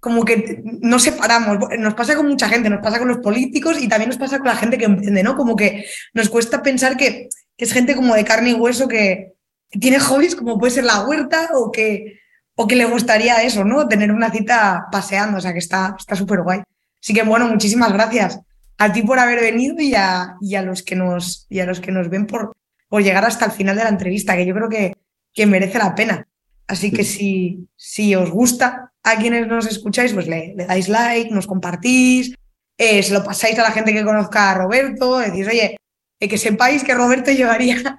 [0.00, 1.58] como que no separamos.
[1.78, 4.48] Nos pasa con mucha gente, nos pasa con los políticos y también nos pasa con
[4.48, 5.36] la gente que emprende, ¿no?
[5.36, 9.33] Como que nos cuesta pensar que, que es gente como de carne y hueso que,
[9.80, 12.20] tiene hobbies como puede ser la huerta o que,
[12.54, 13.88] o que le gustaría eso, ¿no?
[13.88, 16.62] Tener una cita paseando, o sea que está súper guay.
[17.02, 18.40] Así que bueno, muchísimas gracias
[18.78, 21.80] a ti por haber venido y a, y a, los, que nos, y a los
[21.80, 22.52] que nos ven por,
[22.88, 24.94] por llegar hasta el final de la entrevista, que yo creo que,
[25.32, 26.26] que merece la pena.
[26.66, 31.46] Así que si, si os gusta a quienes nos escucháis, pues le, dais like, nos
[31.46, 32.34] compartís,
[32.78, 35.76] eh, se lo pasáis a la gente que conozca a Roberto, decís, oye,
[36.20, 37.98] eh, que sepáis que Roberto llevaría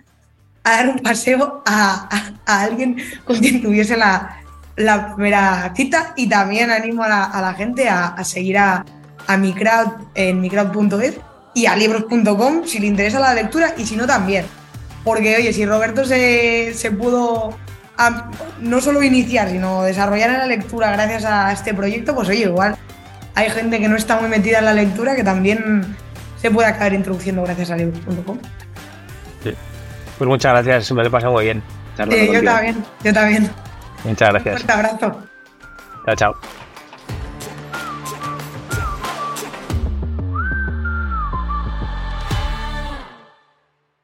[0.65, 2.09] a dar un paseo a,
[2.45, 4.41] alguien con quien tuviese la,
[4.75, 8.83] la, primera cita y también animo a la, gente a, seguir a,
[9.27, 11.19] a mi crowd en microwd.es
[11.53, 14.45] y a libros.com si le interesa la lectura y si no también.
[15.03, 17.55] Porque, oye, si Roberto se, se pudo
[18.59, 22.75] no solo iniciar, sino desarrollar en la lectura gracias a este proyecto, pues oye, igual
[23.35, 25.95] hay gente que no está muy metida en la lectura que también
[26.41, 28.39] se puede acabar introduciendo gracias a libros.com.
[29.43, 29.53] Sí.
[30.17, 31.63] Pues muchas gracias, me lo he pasado muy bien.
[31.97, 33.49] yo también, yo también.
[34.03, 34.61] Muchas gracias.
[34.61, 35.23] Un fuerte abrazo.
[36.05, 36.64] Chao, chao.